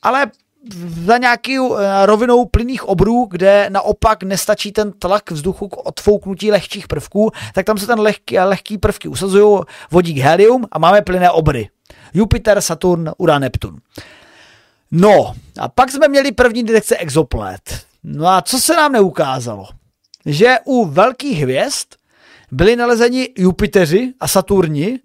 [0.01, 0.31] Ale
[1.05, 6.87] za nějakou eh, rovinou plynných obrů, kde naopak nestačí ten tlak vzduchu k odfouknutí lehčích
[6.87, 9.59] prvků, tak tam se ten lehký, lehký prvky usazují
[9.91, 11.69] vodík helium a máme plynné obry.
[12.13, 13.79] Jupiter, Saturn, Uran, Neptun.
[14.91, 17.85] No, a pak jsme měli první detekce exoplanet.
[18.03, 19.67] No a co se nám neukázalo?
[20.25, 21.87] Že u velkých hvězd
[22.51, 24.99] byli nalezeni Jupiteři a Saturni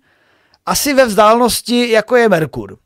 [0.67, 2.79] asi ve vzdálenosti, jako je Merkur.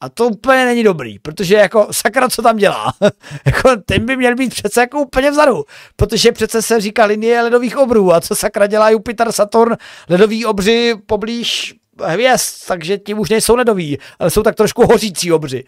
[0.00, 2.92] A to úplně není dobrý, protože jako sakra, co tam dělá?
[3.46, 5.64] jako ten by měl být přece jako úplně vzadu,
[5.96, 9.76] protože přece se říká linie ledových obrů a co sakra dělá Jupiter, Saturn,
[10.08, 15.64] ledový obři poblíž hvězd, takže ti už nejsou ledoví, ale jsou tak trošku hořící obři.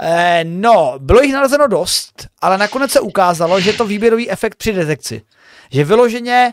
[0.00, 4.72] Eh, no, bylo jich nalezeno dost, ale nakonec se ukázalo, že to výběrový efekt při
[4.72, 5.22] detekci.
[5.70, 6.52] Že vyloženě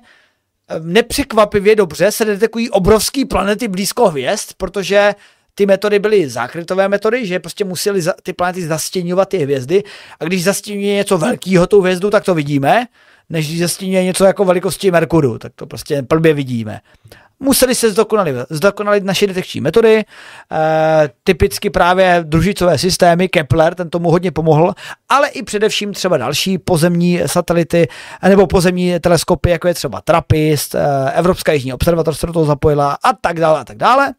[0.69, 5.15] eh, nepřekvapivě dobře se detekují obrovské planety blízko hvězd, protože
[5.55, 9.83] ty metody byly zákrytové metody, že prostě museli za, ty planety zastěňovat ty hvězdy
[10.19, 12.87] a když zastěňuje něco velkého tou hvězdu, tak to vidíme,
[13.29, 16.81] než když zastěňuje něco jako velikosti Merkuru, tak to prostě plbě vidíme
[17.39, 20.05] museli se zdokonalit, zdokonalit naše detekční metody, e,
[21.23, 24.73] typicky právě družicové systémy, Kepler, ten tomu hodně pomohl,
[25.09, 27.87] ale i především třeba další pozemní satelity
[28.29, 32.97] nebo pozemní teleskopy, jako je třeba TRAPPIST, e, Evropská jižní observatoř se do toho zapojila
[33.03, 34.13] a tak dále a tak dále.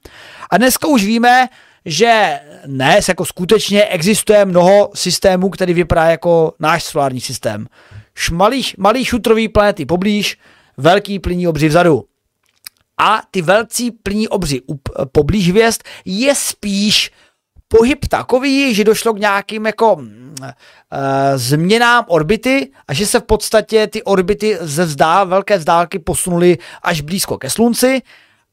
[0.50, 1.48] A dneska už víme,
[1.84, 7.66] že dnes jako skutečně existuje mnoho systémů, který vypadá jako náš solární systém.
[8.32, 10.38] Malý, malý šutrový planety poblíž,
[10.76, 12.04] velký plyní obři vzadu
[13.00, 14.62] a ty velcí plní obři
[15.12, 17.10] poblíž hvězd je spíš
[17.68, 20.02] pohyb takový, že došlo k nějakým jako uh,
[21.36, 27.00] změnám orbity a že se v podstatě ty orbity ze vzdál, velké vzdálky posunuly až
[27.00, 28.02] blízko ke slunci,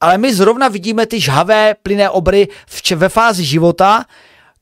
[0.02, 4.06] ale my zrovna vidíme ty žhavé plyné obry v, ve fázi života,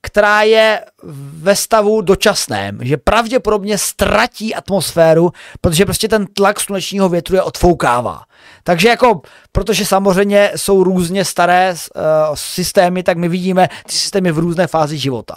[0.02, 0.86] která je
[1.34, 8.22] ve stavu dočasném, že pravděpodobně ztratí atmosféru, protože prostě ten tlak slunečního větru je odfoukává.
[8.64, 12.02] Takže jako, protože samozřejmě jsou různě staré uh,
[12.36, 15.36] systémy, tak my vidíme ty systémy v různé fázi života.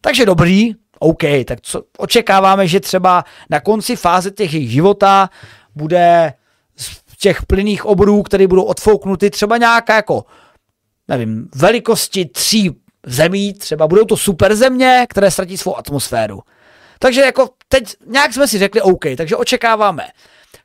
[0.00, 5.30] Takže dobrý, OK, tak co očekáváme, že třeba na konci fáze těch jejich života
[5.74, 6.32] bude
[6.76, 10.24] z těch plynných oborů, které budou odfouknuty, třeba nějaká jako,
[11.08, 12.70] nevím, velikosti tří
[13.06, 16.40] zemí, třeba budou to super země, které ztratí svou atmosféru.
[16.98, 20.08] Takže jako teď nějak jsme si řekli OK, takže očekáváme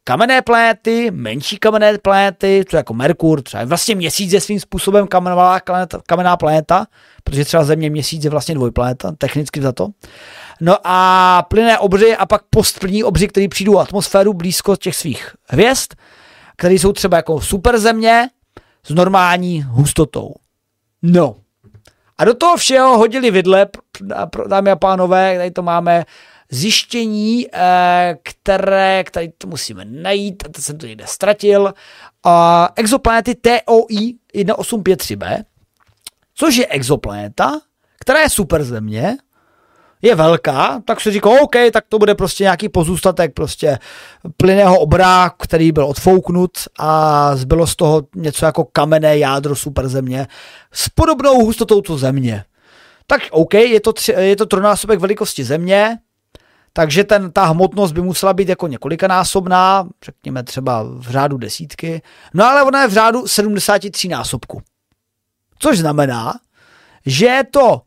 [0.08, 5.60] kamenné pléty, menší kamenné pléty, to jako Merkur, třeba vlastně měsíc je svým způsobem kamenová
[6.08, 6.86] kamenná pléta,
[7.24, 9.88] protože třeba země měsíc je vlastně dvojpléta, technicky za to.
[10.62, 15.94] No a plynné obři a pak postplní obři, které přijdou atmosféru blízko těch svých hvězd,
[16.58, 18.30] které jsou třeba jako super země
[18.84, 20.34] s normální hustotou.
[21.02, 21.36] No.
[22.18, 23.68] A do toho všeho hodili vidle,
[24.48, 26.06] dámy a pánové, tady to máme
[26.52, 31.74] zjištění, eh, které, které to musíme najít, a to jsem to někde ztratil,
[32.24, 35.44] a exoplanety TOI 1853b,
[36.36, 37.62] což je exoplaneta,
[38.00, 39.18] která je super země,
[40.02, 43.80] je velká, tak si říká, OK, tak to bude prostě nějaký pozůstatek prostě
[44.38, 50.28] plyného obra, který byl odfouknut a zbylo z toho něco jako kamenné jádro superzemě
[50.72, 52.44] s podobnou hustotou co země.
[53.08, 55.98] Tak OK, je to, tři, je to trojnásobek velikosti země,
[56.78, 62.02] takže ten, ta hmotnost by musela být jako několikanásobná, řekněme třeba v řádu desítky,
[62.34, 64.62] no ale ona je v řádu 73 násobku.
[65.60, 66.34] Což znamená,
[67.06, 67.82] že je to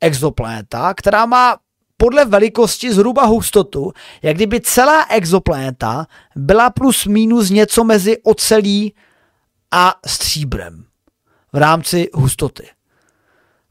[0.00, 1.56] exoplaneta, která má
[1.96, 6.06] podle velikosti zhruba hustotu, jak kdyby celá exoplaneta
[6.36, 8.94] byla plus minus něco mezi ocelí
[9.70, 10.84] a stříbrem
[11.52, 12.68] v rámci hustoty.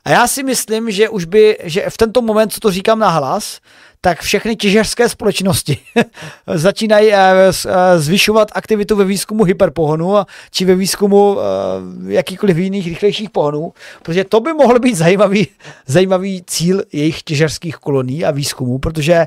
[0.06, 3.10] A já si myslím, že už by, že v tento moment, co to říkám na
[3.10, 3.60] hlas,
[4.08, 5.78] tak všechny těžařské společnosti
[6.56, 10.16] začínají eh, eh, zvyšovat aktivitu ve výzkumu hyperpohonu
[10.52, 15.48] či ve výzkumu eh, jakýkoliv jiných rychlejších pohonů, protože to by mohl být zajímavý,
[15.88, 19.26] zajímavý cíl jejich těžařských kolonií a výzkumu, protože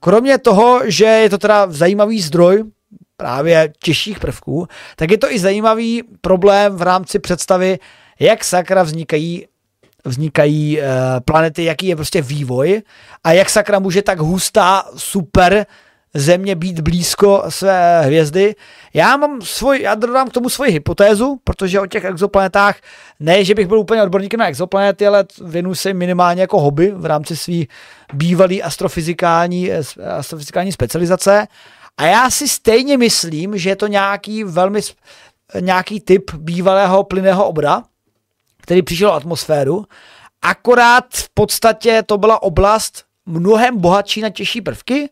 [0.00, 2.64] kromě toho, že je to teda zajímavý zdroj
[3.16, 7.78] právě těžších prvků, tak je to i zajímavý problém v rámci představy,
[8.20, 9.46] jak sakra vznikají
[10.04, 10.84] vznikají uh,
[11.24, 12.82] planety, jaký je prostě vývoj
[13.24, 15.66] a jak sakra může tak hustá, super
[16.14, 18.54] země být blízko své hvězdy.
[18.94, 22.76] Já mám svůj, já dodám k tomu svoji hypotézu, protože o těch exoplanetách,
[23.20, 27.06] ne, že bych byl úplně odborníkem na exoplanety, ale věnuju se minimálně jako hobby v
[27.06, 27.62] rámci své
[28.12, 29.82] bývalé astrofyzikální, eh,
[30.16, 31.46] astrofyzikální specializace.
[31.96, 34.80] A já si stejně myslím, že je to nějaký velmi
[35.60, 37.82] nějaký typ bývalého plynného obra,
[38.68, 39.84] který přišel atmosféru,
[40.42, 45.10] akorát v podstatě to byla oblast mnohem bohatší na těžší prvky,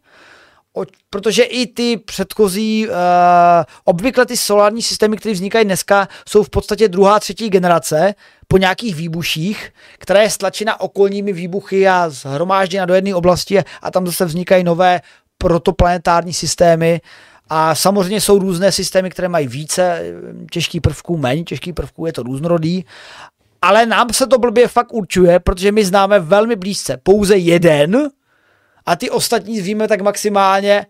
[1.10, 2.94] protože i ty předchozí, uh,
[3.84, 8.14] obvykle ty solární systémy, které vznikají dneska, jsou v podstatě druhá, třetí generace
[8.48, 14.06] po nějakých výbuších, která je stlačena okolními výbuchy a zhromážděna do jedné oblasti a tam
[14.06, 15.00] zase vznikají nové
[15.38, 17.00] protoplanetární systémy.
[17.48, 20.12] A samozřejmě jsou různé systémy, které mají více eh,
[20.50, 22.84] těžkých prvků, méně těžkých prvků, je to různorodý,
[23.66, 28.10] ale nám se to blbě fakt určuje, protože my známe velmi blízce pouze jeden
[28.86, 30.86] a ty ostatní víme tak maximálně,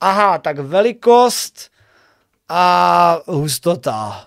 [0.00, 1.70] aha, tak velikost
[2.48, 4.26] a hustota.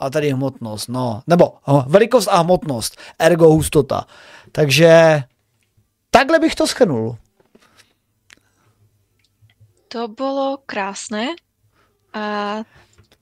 [0.00, 1.22] A tady hmotnost, no.
[1.26, 1.52] Nebo
[1.86, 4.06] velikost a hmotnost, ergo hustota.
[4.52, 5.22] Takže
[6.10, 7.16] takhle bych to schrnul.
[9.88, 11.26] To bylo krásné.
[12.12, 12.56] A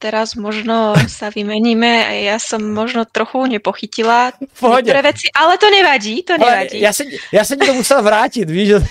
[0.02, 6.22] teraz možno sa vymeníme a ja som možno trochu nepochytila některé věci, ale to nevadí,
[6.26, 6.80] to nevadí.
[6.80, 8.82] já, jsem, já jsem to musel vrátit, víš,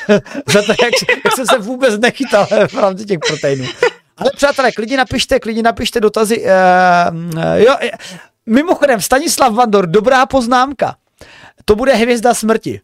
[0.47, 0.93] za to, jak,
[1.25, 3.67] jak jsem se vůbec nechytal v rámci těch proteinů.
[4.17, 6.45] Ale přátelé, klidně napište, klidně napište dotazy.
[6.45, 7.75] Uh, jo,
[8.45, 10.95] mimochodem, Stanislav Vandor, dobrá poznámka.
[11.65, 12.81] To bude hvězda smrti.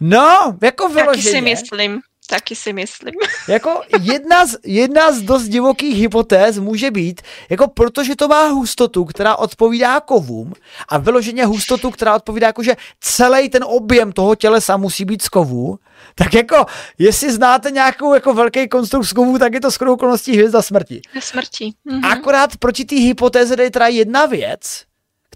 [0.00, 1.22] No, jako vyloženě.
[1.22, 2.00] Taky si myslím.
[2.30, 3.14] Taky si myslím.
[3.48, 9.04] Jako jedna z, jedna z dost divokých hypotéz může být, jako protože to má hustotu,
[9.04, 10.52] která odpovídá kovům
[10.88, 15.28] a vyloženě hustotu, která odpovídá jako, že celý ten objem toho tělesa musí být z
[15.28, 15.78] kovů,
[16.14, 16.66] tak jako,
[16.98, 21.00] jestli znáte nějakou jako velký konstrukt z kovů, tak je to skoro okolností hvězda smrti.
[21.20, 21.72] Smrti.
[21.84, 22.04] Mhm.
[22.04, 24.84] Akorát proti té hypotéze jde teda jedna věc,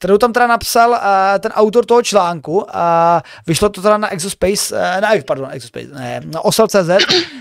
[0.03, 0.99] kterou tam teda napsal uh,
[1.41, 6.21] ten autor toho článku a vyšlo to teda na Exospace, uh, ne, pardon, Exospace, ne,
[6.25, 6.91] na osel.cz,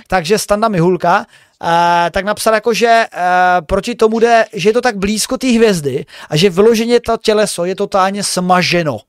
[0.08, 1.68] takže Standa Mihulka, uh,
[2.12, 6.06] tak napsal jako, že uh, proti tomu jde, že je to tak blízko té hvězdy
[6.30, 9.00] a že vyloženě to těleso je totálně smaženo.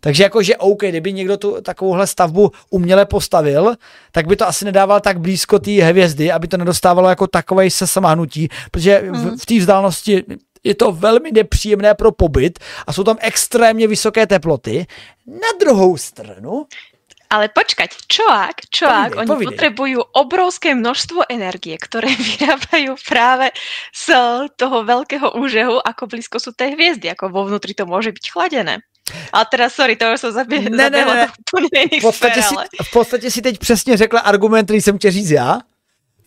[0.00, 3.74] Takže jakože OK, kdyby někdo tu takovouhle stavbu uměle postavil,
[4.12, 7.86] tak by to asi nedával tak blízko té hvězdy, aby to nedostávalo jako takové se
[7.86, 10.24] samahnutí, protože v, v té vzdálenosti
[10.66, 14.86] je to velmi nepříjemné pro pobyt a jsou tam extrémně vysoké teploty.
[15.26, 16.66] Na druhou stranu,
[17.26, 19.46] ale počkať, čo ak, čo povídej, oni povídej.
[19.50, 22.06] potrebujú obrovské množstvo energie, ktoré
[22.38, 23.50] vyrábajú práve
[23.90, 24.14] z
[24.54, 28.78] toho veľkého úžehu, ako blízko sú tej hviezdy, ako vo vnútri to môže byť chladené.
[29.34, 31.26] A teda sorry, to už jsem zabě- ne, ne, ne.
[31.98, 32.64] v podstatě, sfér, ale...
[32.64, 35.58] si, v podstatě si teď přesně řekla argument, který jsem chtěl říct já.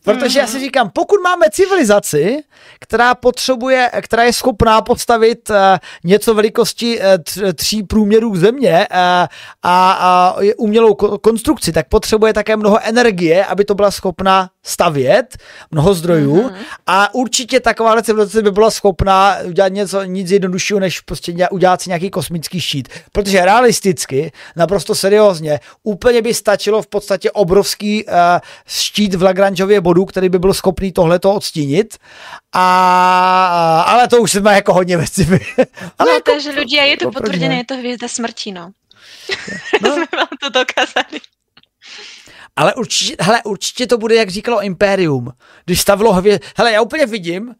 [0.03, 0.63] Protože já si mhm.
[0.63, 2.43] říkám, pokud máme civilizaci,
[2.79, 5.55] která potřebuje, která je schopná postavit uh,
[6.03, 7.05] něco velikosti uh,
[7.53, 9.27] tří průměrů země uh, a,
[9.63, 15.37] a umělou konstrukci, tak potřebuje také mnoho energie, aby to byla schopná stavět,
[15.71, 16.55] mnoho zdrojů mm-hmm.
[16.87, 21.89] a určitě taková civilizace by byla schopná udělat něco nic jednoduššího, než prostě udělat si
[21.89, 22.89] nějaký kosmický štít.
[23.11, 28.13] Protože realisticky, naprosto seriózně, úplně by stačilo v podstatě obrovský uh,
[28.67, 31.97] štít v Lagrangeově bodu, který by byl schopný tohleto odstínit.
[32.53, 35.25] A, ale to už jsme jako hodně věci.
[35.97, 38.69] ale no, jako, takže ľudia, je to potvrdené, je to hvězda smrti, no.
[39.81, 39.89] no.
[39.93, 41.17] jsme vám to dokázali.
[42.55, 45.33] Ale určitě, hele, určitě to bude, jak říkalo Imperium.
[45.65, 46.43] Když stavilo hvězd...
[46.57, 47.55] Hele, já úplně vidím,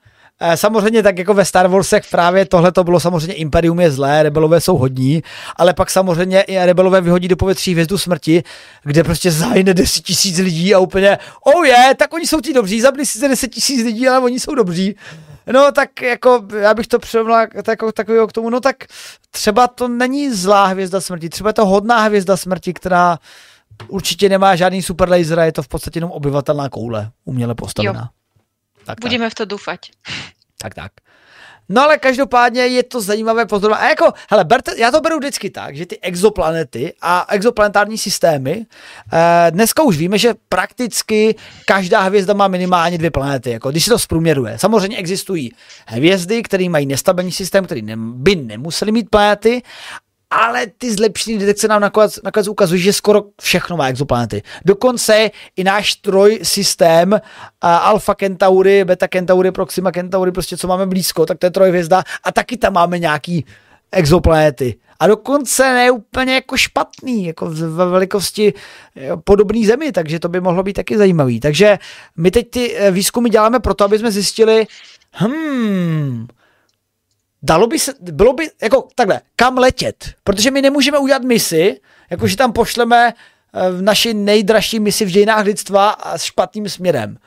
[0.56, 4.62] Samozřejmě tak jako ve Star Warsech právě tohle to bylo samozřejmě Imperium je zlé, rebelové
[4.62, 5.24] jsou hodní,
[5.56, 8.44] ale pak samozřejmě i rebelové vyhodí do povětří hvězdu smrti,
[8.84, 12.54] kde prostě zahyne 10 tisíc lidí a úplně, oh je, yeah, tak oni jsou ti
[12.54, 14.96] dobří, zabili si 10 tisíc lidí, ale oni jsou dobří.
[15.54, 18.76] No tak jako, já bych to přirovnal jako, takového k tomu, no tak
[19.32, 23.20] třeba to není zlá hvězda smrti, třeba je to hodná hvězda smrti, která
[23.88, 28.10] určitě nemá žádný super laser, je to v podstatě jenom obyvatelná koule, uměle postavená.
[28.90, 29.32] Tak, Budeme tak.
[29.32, 29.80] v to doufat.
[30.58, 30.92] Tak, tak.
[31.70, 33.82] No ale každopádně je to zajímavé pozorovat.
[33.82, 38.66] A jako, hele, berte, já to beru vždycky tak, že ty exoplanety a exoplanetární systémy,
[39.14, 41.36] eh, dneska už víme, že prakticky
[41.66, 44.58] každá hvězda má minimálně dvě planety, jako když se to zprůměruje.
[44.58, 45.52] Samozřejmě existují
[45.88, 49.62] hvězdy, které mají nestabilní systém, který ne, by nemuseli mít planety,
[50.32, 54.42] ale ty zlepšené detekce nám nakonec, nakonec ukazují, že skoro všechno má exoplanety.
[54.66, 57.20] Dokonce i náš troj systém uh,
[57.62, 62.32] Alpha Centauri, Beta Centauri, Proxima Centauri, prostě co máme blízko, tak to je trojhvězda a
[62.32, 63.46] taky tam máme nějaký
[63.92, 64.76] exoplanety.
[65.00, 68.54] A dokonce ne úplně jako špatný, jako ve velikosti
[69.24, 71.40] podobný zemi, takže to by mohlo být taky zajímavý.
[71.40, 71.80] Takže
[72.18, 74.68] my teď ty eh, výzkumy děláme proto, aby jsme zjistili,
[75.12, 76.28] hmm,
[77.44, 80.06] dalo by se, bylo by, jako takhle, kam letět?
[80.24, 81.80] Protože my nemůžeme udělat misi,
[82.10, 83.14] jakože tam pošleme
[83.54, 87.18] eh, v naši nejdražší misi v dějinách lidstva a s špatným směrem.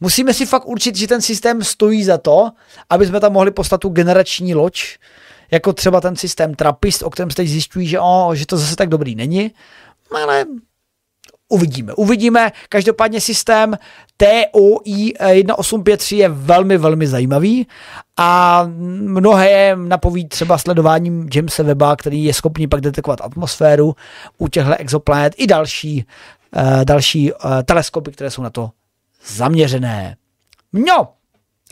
[0.00, 2.50] Musíme si fakt určit, že ten systém stojí za to,
[2.90, 4.82] aby jsme tam mohli poslat tu generační loď,
[5.50, 8.76] jako třeba ten systém Trappist, o kterém se teď zjišťují, že, o, že to zase
[8.76, 9.50] tak dobrý není,
[10.22, 10.46] ale
[11.48, 11.94] uvidíme.
[11.94, 12.52] Uvidíme.
[12.68, 13.78] Každopádně systém
[14.16, 17.66] TOI 1853 je velmi, velmi zajímavý
[18.16, 18.62] a
[19.06, 23.96] mnohé napoví třeba sledováním Jamesa Weba, který je schopný pak detekovat atmosféru
[24.38, 26.06] u těchto exoplanet i další,
[26.56, 28.70] uh, další uh, teleskopy, které jsou na to
[29.26, 30.16] zaměřené.
[30.72, 31.08] No,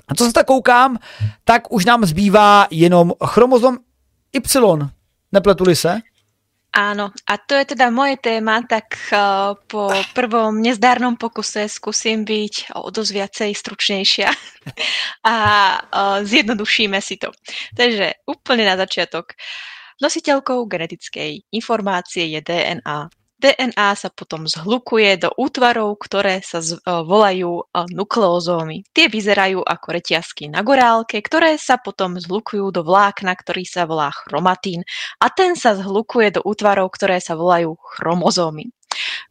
[0.08, 0.98] a co se tak koukám,
[1.44, 3.78] tak už nám zbývá jenom chromozom
[4.32, 4.88] Y.
[5.32, 5.98] Nepletuli se?
[6.70, 12.78] Áno, a to je teda moje téma, tak uh, po prvom nezdárnom pokuse skúsim byť
[12.78, 14.30] o dosť viacej stručnejšia
[15.34, 15.36] a
[15.82, 17.34] uh, zjednodušíme si to.
[17.74, 19.34] Takže úplne na začiatok.
[19.98, 23.19] Nositeľkou genetickej informácie je DNA.
[23.40, 28.84] DNA sa potom zhlukuje do útvarov, ktoré sa z, uh, volajú uh, nukleozómy.
[28.92, 34.12] Tie vyzerajú ako reťazky na gorálke, ktoré sa potom zhlukujú do vlákna, ktorý sa volá
[34.12, 34.84] chromatín
[35.24, 38.68] a ten sa zhlukuje do útvarov, ktoré sa volajú chromozómy.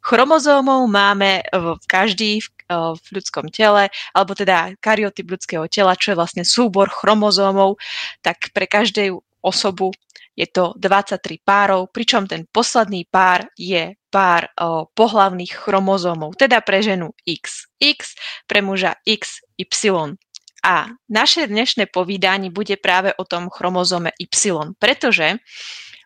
[0.01, 2.47] Chromozómov máme v každý v,
[2.95, 7.75] v ľudskom tele, alebo teda kariotyp ľudského tela, čo je vlastne súbor chromozómov,
[8.23, 9.91] tak pre každú osobu
[10.39, 16.79] je to 23 párov, pričom ten posledný pár je pár o, pohlavných chromozómov, teda pre
[16.79, 18.15] ženu X, X,
[18.47, 20.15] pre muža X, Y.
[20.63, 25.43] A naše dnešné povídanie bude práve o tom chromozome Y, pretože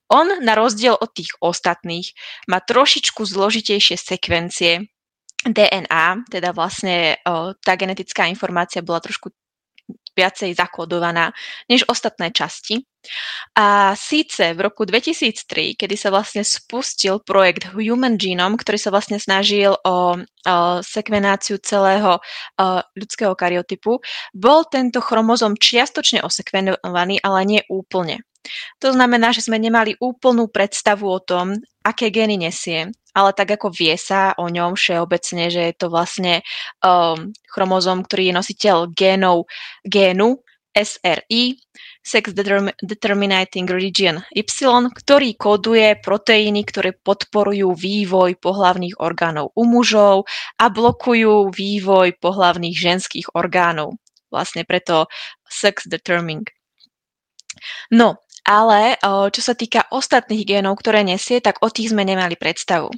[0.09, 2.13] on na rozdiel od tých ostatných
[2.49, 4.89] má trošičku zložitejšie sekvencie
[5.45, 9.29] DNA, teda vlastne o, tá genetická informácia bola trošku
[10.13, 11.33] viacej zakodovaná
[11.65, 12.85] než ostatné časti.
[13.59, 19.19] A síce v roku 2003, kedy sa vlastne spustil projekt Human Genome, ktorý sa vlastne
[19.19, 19.97] snažil o, o
[20.79, 22.21] sekvenáciu celého o,
[22.95, 23.99] ľudského karyotypu,
[24.31, 28.23] bol tento chromozom čiastočne osekvenovaný, ale nie úplne.
[28.79, 33.69] To znamená, že sme nemali úplnú predstavu o tom, aké gény nesie, ale tak ako
[33.69, 36.41] vie sa o ňom všeobecne, že je to vlastne
[36.81, 39.45] um, chromozom, ktorý je nositeľ génov
[39.85, 40.41] génu,
[40.73, 41.61] SRI,
[42.01, 42.33] Sex
[42.81, 44.43] Determinating Region Y,
[44.89, 50.25] ktorý koduje proteíny, ktoré podporujú vývoj pohlavných orgánov u mužov
[50.57, 54.01] a blokujú vývoj pohlavných ženských orgánov.
[54.33, 55.05] Vlastne preto
[55.45, 56.49] sex determining.
[57.93, 62.91] No, ale čo sa týka ostatných génov, ktoré nesie, tak o tých sme nemali predstavu.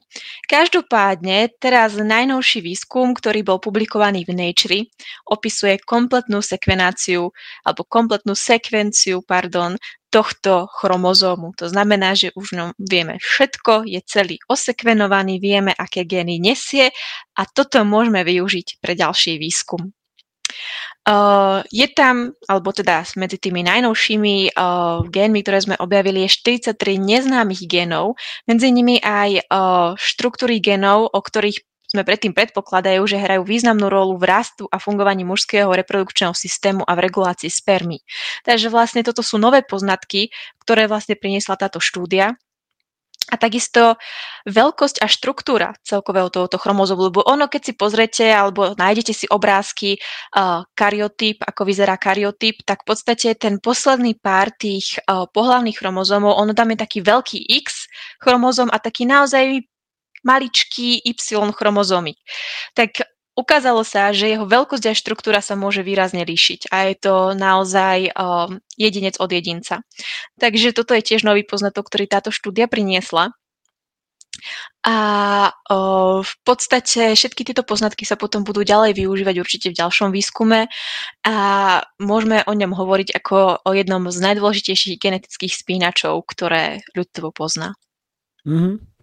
[0.50, 4.80] Každopádne teraz najnovší výskum, ktorý bol publikovaný v Nature,
[5.30, 7.30] opisuje kompletnú sekvenáciu
[7.62, 9.78] alebo kompletnú sekvenciu, pardon,
[10.10, 11.52] tohto chromozómu.
[11.60, 16.90] To znamená, že už no, vieme všetko, je celý osekvenovaný, vieme, aké gény nesie
[17.36, 19.92] a toto môžeme využiť pre ďalší výskum.
[21.06, 26.98] Uh, je tam, alebo teda medzi tými najnovšími uh, génmi, ktoré sme objavili, je 43
[26.98, 28.18] neznámych génov,
[28.50, 34.18] medzi nimi aj uh, štruktúry génov, o ktorých sme predtým predpokladajú, že hrajú významnú rolu
[34.18, 38.02] v rastu a fungovaní mužského reprodukčného systému a v regulácii spermy.
[38.42, 40.34] Takže vlastne toto sú nové poznatky,
[40.66, 42.34] ktoré vlastne priniesla táto štúdia
[43.36, 44.00] a takisto
[44.48, 50.00] veľkosť a štruktúra celkového tohoto chromozomu, lebo ono, keď si pozrete alebo nájdete si obrázky
[50.00, 56.40] uh, karyotyp, ako vyzerá karyotyp, tak v podstate ten posledný pár tých uh, pohlavných chromozomov,
[56.40, 57.92] ono tam je taký veľký X
[58.24, 59.68] chromozom a taký naozaj
[60.24, 61.14] maličký Y
[61.54, 62.18] chromozomik.
[62.74, 67.16] Tak ukázalo sa, že jeho veľkosť a štruktúra sa môže výrazne líšiť a je to
[67.36, 69.84] naozaj um, jedinec od jedinca.
[70.40, 73.36] Takže toto je tiež nový poznatok, ktorý táto štúdia priniesla.
[74.84, 74.98] A
[75.72, 80.68] o, v podstate všetky tieto poznatky sa potom budú ďalej využívať určite v ďalšom výskume
[81.24, 81.36] a
[81.98, 87.80] môžeme o ňom hovoriť ako o jednom z najdôležitejších genetických spínačov, ktoré ľudstvo pozná.
[88.44, 88.95] Mm-hmm.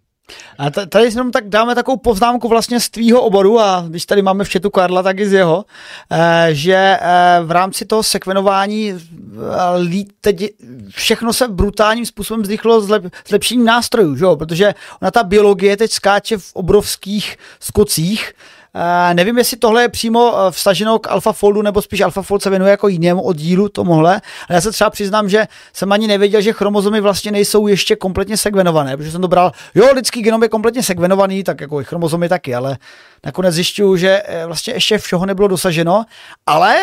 [0.59, 4.45] A tady jenom tak dáme takovou poznámku vlastně z tvýho oboru a když tady máme
[4.45, 5.65] v chatu Karla, tak i z jeho,
[6.11, 10.51] eh, že eh, v rámci toho sekvenování eh, teď
[10.89, 12.87] všechno se brutálním způsobem zrychlo
[13.27, 18.33] zlepšením nástrojů, že protože ona ta biologie teď skáče v obrovských skocích,
[18.75, 22.71] Uh, nevím, jestli tohle je přímo uh, vstaženo k AlphaFoldu, nebo spíš AlphaFold se věnuje
[22.71, 27.01] jako jinému oddílu tomuhle, ale já se třeba přiznám, že jsem ani nevěděl, že chromozomy
[27.01, 31.45] vlastně nejsou ještě kompletně segvenované, protože jsem to bral, jo, lidský genom je kompletně segvenovaný,
[31.45, 32.79] tak jako i chromozomy taky, ale
[33.27, 36.05] nakonec zjišťuju, že eh, vlastně ještě všeho nebylo dosaženo,
[36.47, 36.77] ale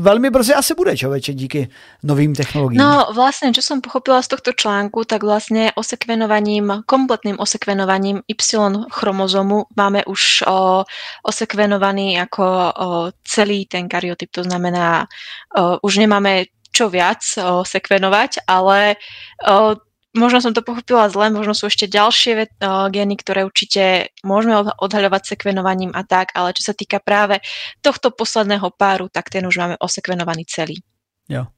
[0.00, 1.68] velmi brzy asi bude, člověče, díky
[2.02, 2.78] novým technologiím.
[2.78, 9.64] No vlastně, čo jsem pochopila z tohto článku, tak vlastně osekvenovaním, kompletným osekvenovaním Y chromozomu
[9.76, 10.84] máme už o,
[11.32, 12.44] osekvenovaný ako
[13.24, 15.08] celý ten karyotyp, to znamená,
[15.80, 17.24] už nemáme čo viac
[17.64, 19.00] sekvenovať, ale
[20.12, 22.60] možno som to pochopila zle, možno sú ešte ďalšie
[22.92, 27.40] gény, ktoré určite môžeme odhaľovať sekvenovaním a tak, ale čo sa týka práve
[27.80, 30.76] tohto posledného páru, tak ten už máme osekvenovaný celý.
[31.32, 31.48] Jo.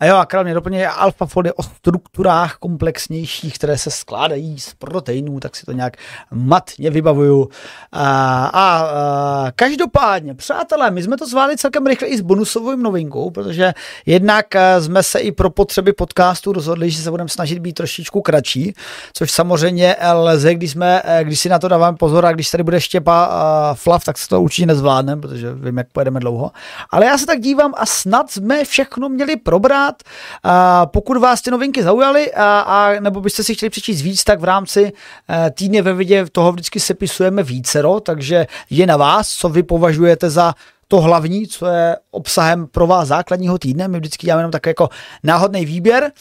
[0.00, 4.74] A jo, a kromě doplně alfa fold je o strukturách komplexnějších, které se skládají z
[4.74, 5.96] proteinů, tak si to nějak
[6.30, 7.48] matně vybavuju.
[7.92, 13.30] A, a, a každopádně, přátelé, my jsme to zvládli celkem rychle i s bonusovou novinkou,
[13.30, 13.74] protože
[14.06, 14.46] jednak
[14.80, 18.74] jsme se i pro potřeby podcastu rozhodli, že se budeme snažit být trošičku kratší,
[19.12, 22.80] což samozřejmě lze, když, jsme, když si na to dáváme pozor a když tady bude
[22.80, 26.50] štěpa uh, flav, tak se to určitě nezvládneme, protože vím, jak pojedeme dlouho.
[26.90, 30.02] Ale já se tak dívám a snad jsme všechno měli probrat rád.
[30.42, 34.40] A pokud vás ty novinky zaujaly a, a nebo byste si chtěli přečíst víc, tak
[34.40, 34.92] v rámci
[35.30, 40.30] eh, týdně ve vidě toho vždycky sepisujeme vícero, takže je na vás, co vy považujete
[40.30, 40.54] za
[40.88, 43.88] to hlavní, co je obsahem pro vás základního týdne.
[43.88, 44.88] My vždycky děláme jenom tak jako
[45.22, 46.12] náhodný výběr.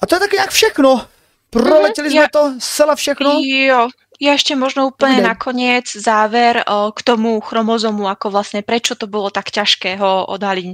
[0.00, 1.04] A to je tak nějak všechno.
[1.50, 3.40] Proletěli mm, jsme to zcela všechno.
[3.42, 3.88] Jo,
[4.20, 5.28] ja ešte možno úplne okay.
[5.32, 10.66] nakoniec záver o, k tomu chromozomu, ako vlastne prečo to bolo tak ťažké ho odhaliť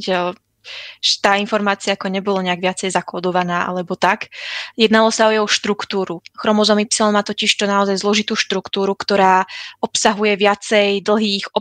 [1.20, 4.30] tá informácia ako nebolo nejak viacej zakódovaná alebo tak.
[4.74, 6.20] Jednalo sa o jeho štruktúru.
[6.36, 9.46] Chromozom Y má totiž to naozaj zložitú štruktúru, ktorá
[9.80, 11.52] obsahuje viacej dlhých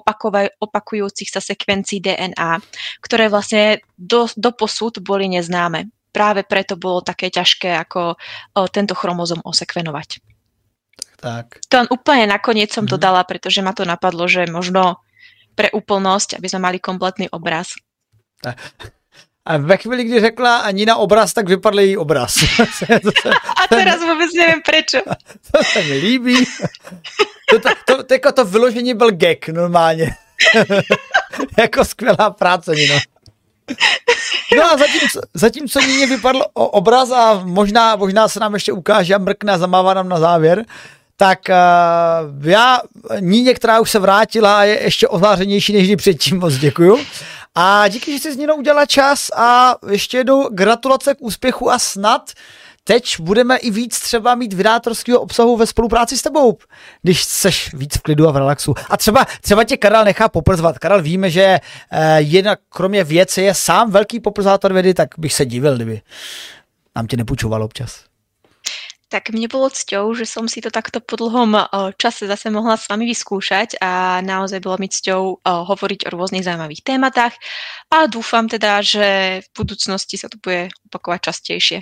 [0.59, 2.59] opakujúcich sa sekvencií DNA,
[3.01, 5.89] ktoré vlastne do, do posud boli neznáme.
[6.11, 8.17] Práve preto bolo také ťažké ako o,
[8.71, 10.23] tento chromozom osekvenovať.
[11.19, 11.63] Tak.
[11.71, 13.03] To úplne nakoniec som to mhm.
[13.03, 15.01] dala, pretože ma to napadlo, že možno
[15.55, 17.79] pre úplnosť, aby sme mali kompletný obraz.
[19.45, 22.35] A ve chvíli, kdy řekla Nina obraz, tak vypadl její obraz.
[23.63, 25.03] A teraz vůbec nevím proč.
[25.51, 26.45] To se mi líbí.
[27.49, 30.15] To, to, to, to, jako to vyložení byl gag normálně.
[31.57, 32.95] jako skvělá práce, Nino.
[34.57, 39.17] No a zatímco, zatímco Níně vypadl obraz a možná, možná se nám ještě ukáže a
[39.17, 40.65] mrkne a zamává nám na závěr,
[41.17, 42.79] tak uh, já
[43.19, 46.99] Níně, která už se vrátila a je ještě ozářenější než předtím, moc děkuju.
[47.55, 51.79] A díky, že jsi z něho udělala čas a ještě jednou gratulace k úspěchu a
[51.79, 52.31] snad
[52.83, 56.57] teď budeme i víc třeba mít vydátorského obsahu ve spolupráci s tebou,
[57.01, 58.73] když seš víc v klidu a v relaxu.
[58.89, 60.79] A třeba, třeba tě Karel nechá poprzvat.
[60.79, 61.59] Karel víme, že
[61.91, 66.01] eh, jedna kromě věci je sám velký poprzvátor vědy, tak bych se divil, kdyby
[66.95, 68.14] nám tě nepůjčoval občas.
[69.15, 71.55] Tak mne bolo cťou, že som si to takto po dlhom
[71.95, 76.83] čase zase mohla s vami vyskúšať a naozaj bolo mi cťou hovoriť o rôznych zaujímavých
[76.83, 77.31] tématách
[77.95, 81.79] a dúfam teda, že v budúcnosti sa to bude opakovať častejšie.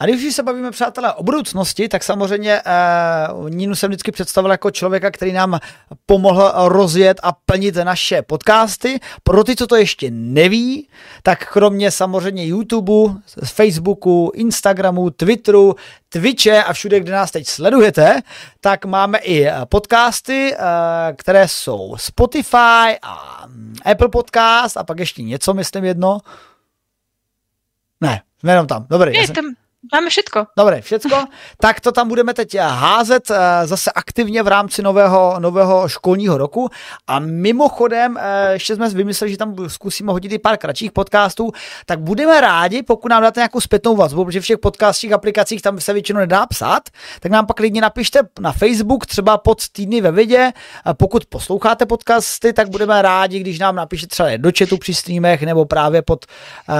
[0.00, 4.70] A když se bavíme, přátelé, o budoucnosti, tak samozřejmě uh, Ninu jsem vždycky představil jako
[4.70, 5.58] člověka, který nám
[6.06, 9.00] pomohl rozjet a plnit naše podcasty.
[9.22, 10.88] Pro ty, co to ještě neví,
[11.22, 13.14] tak kromě samozřejmě YouTube,
[13.44, 15.76] Facebooku, Instagramu, Twitteru,
[16.08, 18.20] Twitche a všude, kde nás teď sledujete,
[18.60, 20.66] tak máme i podcasty, uh,
[21.16, 23.44] které jsou Spotify a
[23.84, 26.18] Apple Podcast a pak ještě něco, myslím jedno.
[28.42, 29.14] Ne, Jenom tam, dobrý.
[29.14, 29.44] Je, tam,
[29.92, 30.46] Máme všetko.
[30.58, 31.24] Dobré, všetko.
[31.60, 36.68] tak to tam budeme teď házet eh, zase aktivně v rámci nového, nového školního roku.
[37.06, 41.52] A mimochodem, eh, ještě jsme vymysleli, že tam zkusíme hodit i pár kratších podcastů,
[41.86, 45.80] tak budeme rádi, pokud nám dáte nějakou zpětnou vazbu, protože v všech podcastních aplikacích tam
[45.80, 46.82] se většinou nedá psát,
[47.20, 50.52] tak nám pak klidně napište na Facebook, třeba pod týdny ve vidě.
[50.92, 55.64] Pokud posloucháte podcasty, tak budeme rádi, když nám napíšete třeba do chatu při streamech nebo
[55.64, 56.24] právě pod
[56.68, 56.74] uh,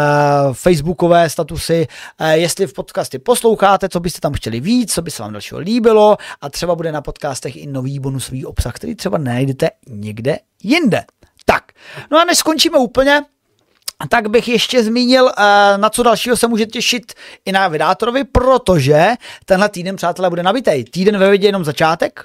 [0.54, 1.86] facebookové statusy,
[2.20, 5.32] uh, jestli v pod podcasty posloucháte, co byste tam chtěli víc, co by se vám
[5.32, 10.38] dalšího líbilo a třeba bude na podcastech i nový bonusový obsah, který třeba najdete někde
[10.62, 11.04] jinde.
[11.44, 11.72] Tak,
[12.10, 13.22] no a než skončíme úplně,
[14.06, 15.42] tak bych ještě zmínil, eh,
[15.78, 17.12] na co dalšího se může těšit
[17.44, 19.08] i na vydátorovi, protože
[19.44, 20.84] tenhle týden, přátelé, bude nabitej.
[20.84, 22.24] Týden ve vědě jenom začátek,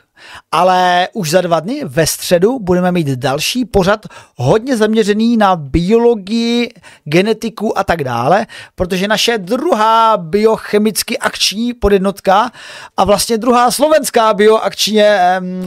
[0.52, 4.06] ale už za dva dny ve středu budeme mít další pořad
[4.36, 6.74] hodně zaměřený na biologii,
[7.04, 8.46] genetiku a tak dále,
[8.76, 12.52] protože naše druhá biochemicky akční podjednotka
[12.98, 15.20] a vlastně druhá slovenská bioakčně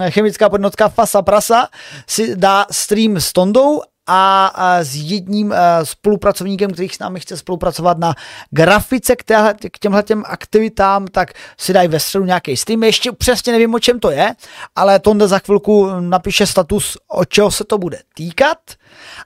[0.09, 1.69] chemická podjednotka Fasa Prasa
[2.07, 4.53] si dá stream s Tondou a,
[4.83, 8.15] s jedním spolupracovníkem, který s námi chce spolupracovat na
[8.51, 12.83] grafice k, téhle, k těmhle těm aktivitám, tak si dají ve středu nějaký stream.
[12.83, 14.35] Ještě přesně nevím, o čem to je,
[14.77, 18.59] ale Tonda za chvilku napíše status, o čeho se to bude týkat.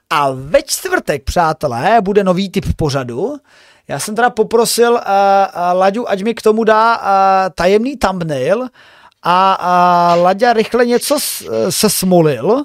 [0.09, 3.35] A ve čtvrtek, přátelé, bude nový typ pořadu.
[3.87, 7.03] Já jsem teda poprosil uh, uh, Laďu, ať mi k tomu dá uh,
[7.55, 8.67] tajemný thumbnail
[9.23, 9.57] a
[10.15, 12.63] uh, Laďa rychle něco s, se smolil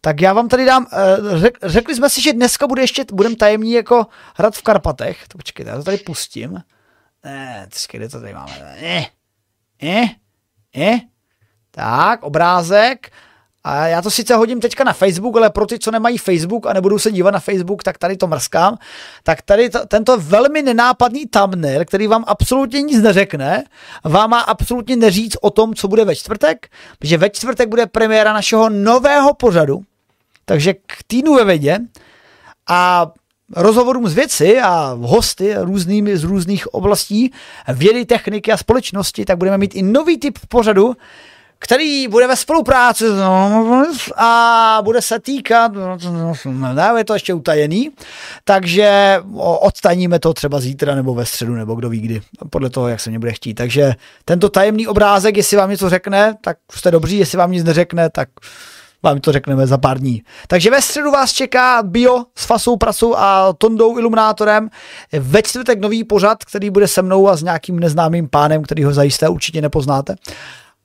[0.00, 3.36] tak já vám tady dám, eh, řek, řekli jsme si, že dneska bude ještě, budeme
[3.36, 4.06] tajemní jako
[4.36, 5.28] hrad v Karpatech.
[5.28, 6.62] To počkejte, já to tady pustím.
[7.24, 8.76] Ne, kde to tady máme?
[8.80, 9.06] Ne,
[9.82, 10.14] ne,
[10.76, 11.00] ne.
[11.70, 13.10] Tak, obrázek.
[13.64, 16.72] A já to sice hodím teďka na Facebook, ale pro ty, co nemají Facebook a
[16.72, 18.78] nebudou se dívat na Facebook, tak tady to mrskám.
[19.22, 23.64] Tak tady to, tento velmi nenápadný thumbnail, který vám absolutně nic neřekne,
[24.04, 26.68] vám má absolutně neříct o tom, co bude ve čtvrtek,
[26.98, 29.82] protože ve čtvrtek bude premiéra našeho nového pořadu,
[30.50, 31.78] takže k týdnu ve vědě
[32.68, 33.06] a
[33.56, 37.32] rozhovorům z věci a hosty různými z různých oblastí
[37.68, 40.96] vědy, techniky a společnosti, tak budeme mít i nový typ pořadu,
[41.58, 43.04] který bude ve spolupráci
[44.16, 45.72] a bude se týkat,
[46.96, 47.90] je to ještě utajený,
[48.44, 49.18] takže
[49.60, 53.10] odtajníme to třeba zítra nebo ve středu, nebo kdo ví kdy, podle toho, jak se
[53.10, 53.54] mě bude chtít.
[53.54, 53.94] Takže
[54.24, 58.28] tento tajemný obrázek, jestli vám něco řekne, tak jste dobří, jestli vám nic neřekne, tak
[59.02, 60.22] vám to řekneme za pár dní.
[60.46, 64.70] Takže ve středu vás čeká Bio s Fasou Prasou a Tondou Iluminátorem.
[65.18, 68.92] Ve čtvrtek nový pořad, který bude se mnou a s nějakým neznámým pánem, který ho
[68.92, 70.14] zajisté určitě nepoznáte.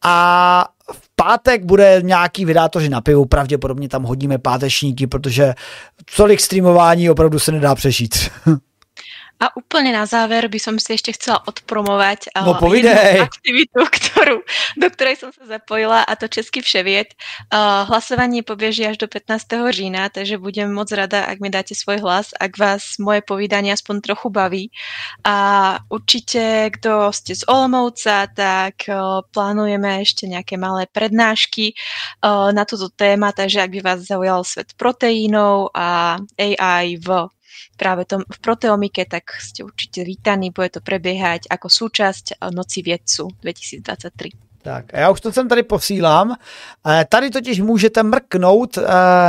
[0.03, 5.53] A v pátek bude nějaký vydátoři na pivu, pravděpodobně tam hodíme pátečníky, protože
[6.17, 8.15] tolik streamování opravdu se nedá přešít.
[9.35, 14.39] A úplne na záver by som si ešte chcela odpromovať no, jednu aktivitu, ktorú,
[14.79, 17.19] do ktorej som sa zapojila a to Český vševiet.
[17.51, 19.75] Uh, hlasovanie pobieží až do 15.
[19.75, 23.99] října, takže budem moc rada, ak mi dáte svoj hlas, ak vás moje povídanie aspoň
[23.99, 24.71] trochu baví.
[25.27, 25.35] A
[25.91, 31.75] určite, kto ste z Olomouca, tak uh, plánujeme ešte nejaké malé prednášky
[32.23, 37.27] uh, na túto téma, takže ak by vás zaujal svet proteínov a AI v
[37.77, 43.27] práve tom, v proteomike, tak ste určite vítaní, bude to prebiehať ako súčasť Noci vědců
[43.41, 44.29] 2023.
[44.65, 46.35] Tak, já už to sem tady posílám.
[46.87, 48.83] Eh, tady totiž můžete mrknout eh,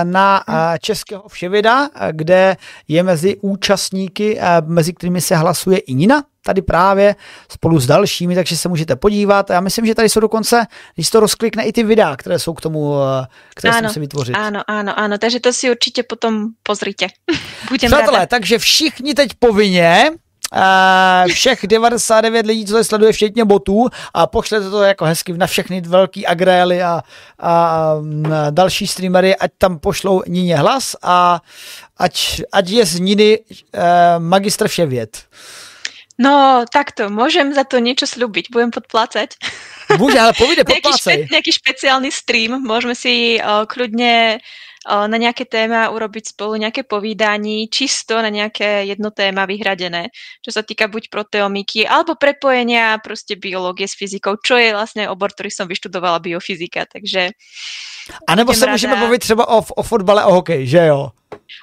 [0.05, 2.57] na eh, Českého vševida, kde
[2.89, 7.17] je mezi účastníky, mezi kterými se hlasuje i Nina, tady právě
[7.49, 9.51] spolu s dalšími, takže se můžete podívat.
[9.51, 12.61] Já myslím, že tady jsou dokonce, když to rozklikne, i ty videa, které jsou k
[12.61, 14.35] tomu, eh, které ano, jsem si vytvořit.
[14.35, 17.07] Ano, ano, ano, takže to si určitě potom pozrite.
[17.69, 20.11] Budem Přátelé, takže všichni teď povinně
[20.55, 25.47] Uh, všech 99 lidí, co se sleduje, včetně botů a pošlete to jako hezky na
[25.47, 27.03] všechny velký agrély a, a,
[27.39, 27.95] a
[28.51, 31.41] další streamery, ať tam pošlou Nině hlas a
[31.97, 33.83] ať, ať je z Niny uh,
[34.19, 35.23] magistr věd.
[36.17, 39.37] No, takto, môžem za to niečo slúbiť, budem podplácať.
[40.01, 40.81] Môže, ale povede, podplácej.
[40.81, 46.57] nejaký, špe, nejaký špeciálny stream, môžeme si uh, kľudne uh, na nejaké téma urobiť spolu
[46.57, 50.09] nejaké povídání, čisto na nejaké jedno téma vyhradené,
[50.41, 55.31] čo sa týka buď proteomiky, alebo prepojenia prostě biológie s fyzikou, čo je vlastne obor,
[55.37, 57.31] ktorý som vyštudovala biofyzika, takže...
[58.27, 61.11] A nebo se můžeme bavit třeba o, o fotbale, o hokeji, že jo?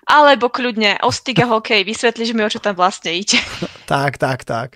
[0.07, 3.37] Alebo kľudne Ostiga hokej, vysvětlíš mi, o čo tam vlastně ide.
[3.85, 4.75] tak, tak, tak.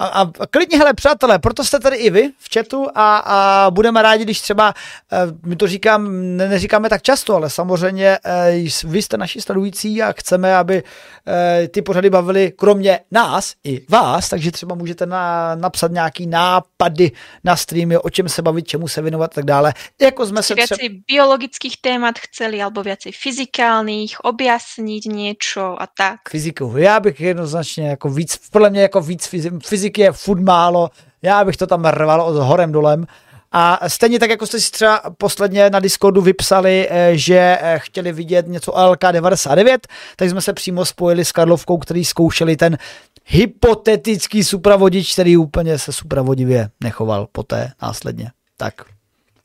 [0.00, 0.06] A,
[0.40, 4.24] a klidně, hele, přátelé, proto jste tady i vy v chatu a, a budeme rádi,
[4.24, 4.74] když třeba,
[5.12, 10.02] eh, my to říkám, ne, neříkáme tak často, ale samozřejmě eh, vy jste naši sledující
[10.02, 10.82] a chceme, aby
[11.28, 17.12] eh, ty pořady bavily kromě nás i vás, takže třeba můžete na, napsat nějaký nápady
[17.44, 19.74] na streamy, o čem se bavit, čemu se věnovat a tak dále.
[20.00, 20.94] Jako jsme se třeba...
[21.08, 26.20] biologických témat chceli, alebo viacej fyzikálních, objasnit něco a tak.
[26.28, 26.74] Fyziku.
[26.76, 29.26] Já bych jednoznačně jako víc, podle mě jako víc
[29.64, 30.90] fyzik fyziky je furt málo,
[31.22, 33.06] já bych to tam rval od horem dolem.
[33.52, 38.12] A stejně tak, jako jste si třeba posledně na Discordu vypsali, eh, že eh, chtěli
[38.12, 39.78] vidět něco LK99,
[40.16, 42.78] tak jsme se přímo spojili s Karlovkou, který zkoušeli ten
[43.26, 48.30] hypotetický supravodič, který úplně se supravodivě nechoval poté následně.
[48.56, 48.74] Tak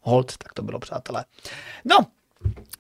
[0.02, 1.26] hold, tak to bylo, přátelé.
[1.86, 1.98] No,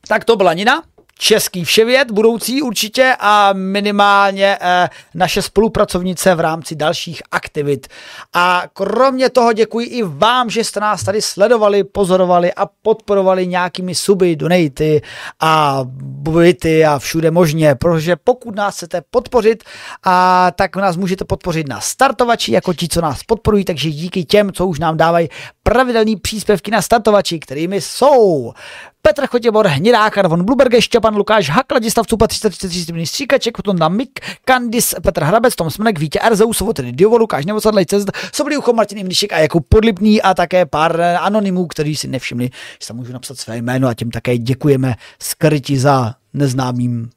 [0.07, 0.83] tak to byla Nina
[1.19, 7.87] český vševěd budoucí určitě a minimálně eh, naše spolupracovnice v rámci dalších aktivit.
[8.33, 13.95] A kromě toho děkuji i vám, že jste nás tady sledovali, pozorovali a podporovali nějakými
[13.95, 15.01] suby, donaty
[15.39, 15.79] a
[16.29, 19.63] byty a všude možně, protože pokud nás chcete podpořit,
[20.03, 24.51] a tak nás můžete podpořit na startovači, jako ti, co nás podporují, takže díky těm,
[24.51, 25.29] co už nám dávají
[25.63, 28.53] pravidelné příspěvky na startovači, kterými jsou
[29.05, 34.19] Petr Chotěbor, Hnidák, Arvon Bluberge, Štěpan Lukáš, Hakla, Distav Cupa 333 Stříkaček, potom na Mik,
[34.45, 38.97] Kandis, Petr Hrabec, Tom Smnek, Vítě Erzeus, tedy Diovo, Lukáš Nevosadlej, Cest, Sobrý ucho, Martin
[38.97, 42.49] Imlišek a jako Podlipný a také pár anonymů, kteří si nevšimli,
[42.81, 47.09] že tam můžu napsat své jméno a těm také děkujeme skrytí za neznámým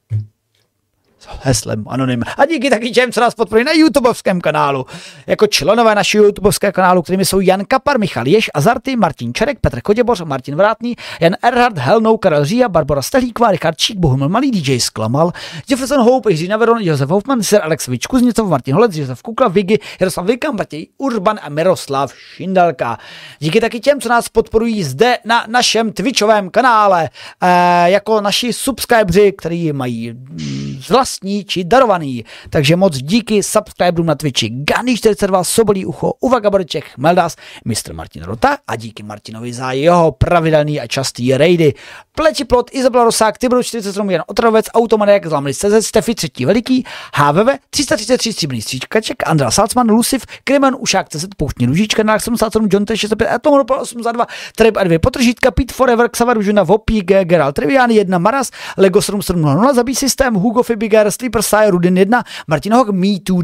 [1.41, 2.23] heslem anonym.
[2.37, 4.87] A díky taky těm, co nás podporují na YouTubeovském kanálu.
[5.27, 9.81] Jako členové našeho YouTubeovského kanálu, kterými jsou Jan Kapar, Michal Ješ, Azarty, Martin Čerek, Petr
[9.81, 14.81] Koděboř, Martin Vrátný, Jan Erhard, Helnou, Karel Žija, Barbara Stehlíková, Richard Čík, Bohumil Malý, DJ
[14.81, 15.33] Sklamal,
[15.69, 19.79] Jefferson Hope, Jiří Naveron, Josef Hoffman, Sir Alex Vič, Kuznicov, Martin Holec, Josef Kukla, Vigy,
[20.01, 22.99] Jaroslav Vikam, Matěj Urban a Miroslav Šindalka.
[23.39, 29.33] Díky taky těm, co nás podporují zde na našem Twitchovém kanále, e, jako naši subscriberi,
[29.33, 30.79] kteří mají mm,
[31.09, 32.25] vlastní či darovaný.
[32.51, 34.51] Takže moc díky subscriberům na Twitchi.
[34.51, 37.93] Gany42, Sobolí ucho, Uva Gaborček, Meldas, Mr.
[37.93, 41.75] Martin Rota a díky Martinovi za jeho pravidelný a častý raidy.
[42.15, 47.59] Pleči plot, Izabela Rosák, Tybro 47, Jan Otravec, Automaniak, Zlamli CZ, Stefy, Třetí Veliký, HVV,
[47.71, 53.35] 333 Stříbrný stříčkaček, Andra Salcman, Luciv, Kriman, Ušák CZ, Pouštní Lužička, Nák 77, John T65,
[53.35, 54.27] Atomopol 8 za 2,
[54.57, 59.75] Treb a 2 potržítka, Pete Forever, Xavar Žuna, Vopík, Geralt Trivian, 1 Maras, Lego 7700,
[59.77, 60.63] Zabí systém, Hugo
[60.99, 63.43] Fibiger, Sleeper Sai, Rudin 1, Martin Hock, Me Too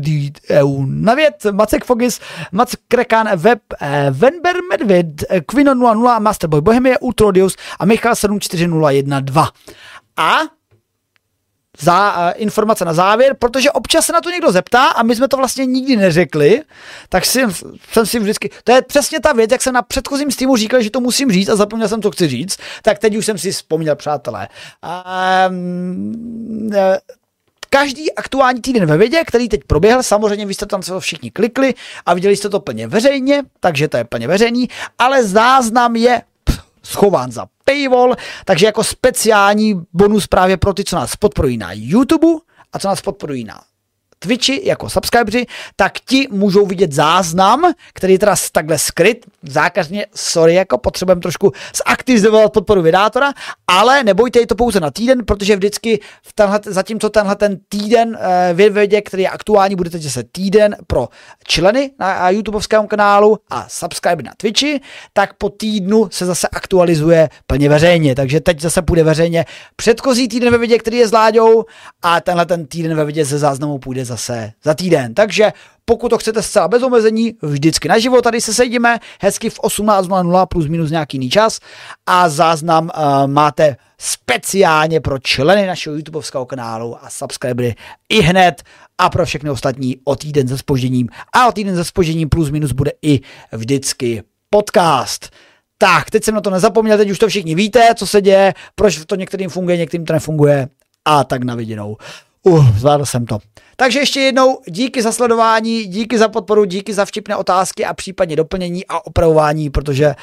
[0.51, 2.21] EU, Navět, Macek Fogis,
[2.53, 8.15] Mac Krekan, Web, eh, Venber Medved, eh, Quino 00 a Masterboy Bohemia, Ultrodius a Michal
[8.15, 9.53] 74012.
[10.17, 10.41] A
[11.81, 15.29] za uh, informace na závěr, protože občas se na to někdo zeptá a my jsme
[15.29, 16.63] to vlastně nikdy neřekli,
[17.09, 17.43] tak si,
[17.93, 20.91] jsem si vždycky, to je přesně ta věc, jak jsem na předchozím streamu říkal, že
[20.91, 23.97] to musím říct a zapomněl jsem, co chci říct, tak teď už jsem si vzpomněl,
[23.97, 24.49] přátelé.
[25.49, 26.71] Um,
[27.75, 31.75] každý aktuální týden ve vědě, který teď proběhl, samozřejmě vy jste tam se všichni klikli
[32.07, 34.69] a viděli jste to plně veřejně, takže to je plně veřejný,
[34.99, 36.23] ale záznam je
[36.83, 42.29] schován za paywall, takže jako speciální bonus právě pro ty, co nás podporují na YouTube
[42.73, 43.61] a co nás podporují na
[44.25, 45.47] Twitchi jako subscriberi,
[45.77, 51.53] tak ti můžou vidět záznam, který je teda takhle skryt, zákazně, sorry, jako potřebujeme trošku
[51.89, 53.33] zaktivizovat podporu vydátora,
[53.67, 58.19] ale nebojte, je to pouze na týden, protože vždycky v tenhle, zatímco tenhle ten týden
[58.21, 61.09] e, vy vědě, který je aktuální, budete se týden pro
[61.45, 64.81] členy na YouTubeovském kanálu a subscribe na Twitchi,
[65.13, 69.45] tak po týdnu se zase aktualizuje plně veřejně, takže teď zase půjde veřejně
[69.77, 71.65] předchozí týden ve vědě, který je s Láďou
[72.03, 75.15] a tenhle ten týden ve vědě ze záznamu půjde zase zase za týden.
[75.15, 75.53] Takže
[75.85, 80.67] pokud to chcete zcela bez omezení, vždycky naživo tady se sedíme, hezky v 18.00 plus
[80.67, 81.61] minus nějaký jiný čas
[82.07, 87.75] a záznam uh, máte speciálně pro členy našeho YouTubeovského kanálu a subscribery
[88.09, 88.63] i hned
[88.99, 92.73] a pro všechny ostatní o týden se spožením a o týden se spožením plus minus
[92.73, 93.21] bude i
[93.53, 95.31] vždycky podcast.
[95.79, 99.05] Tak, teď jsem na to nezapomněl, teď už to všichni víte, co se děje, proč
[99.07, 100.69] to některým funguje, některým to nefunguje
[101.05, 101.97] a tak na viděnou.
[102.47, 103.39] Uh, zvládl jsem to.
[103.77, 108.37] Takže ještě jednou díky za sledování, díky za podporu, díky za vtipné otázky a případně
[108.37, 110.15] doplnění a opravování, protože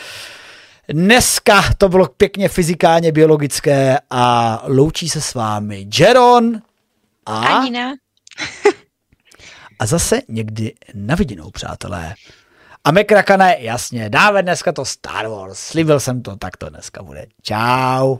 [0.89, 6.61] dneska to bylo pěkně fyzikálně biologické a loučí se s vámi Jeron
[7.25, 7.37] a...
[7.37, 7.93] Anina.
[9.79, 12.13] a zase někdy na viděnou, přátelé.
[12.83, 15.59] A Mekrakane, jasně, dáme dneska to Star Wars.
[15.59, 17.25] Slíbil jsem to, tak to dneska bude.
[17.41, 18.17] Čau.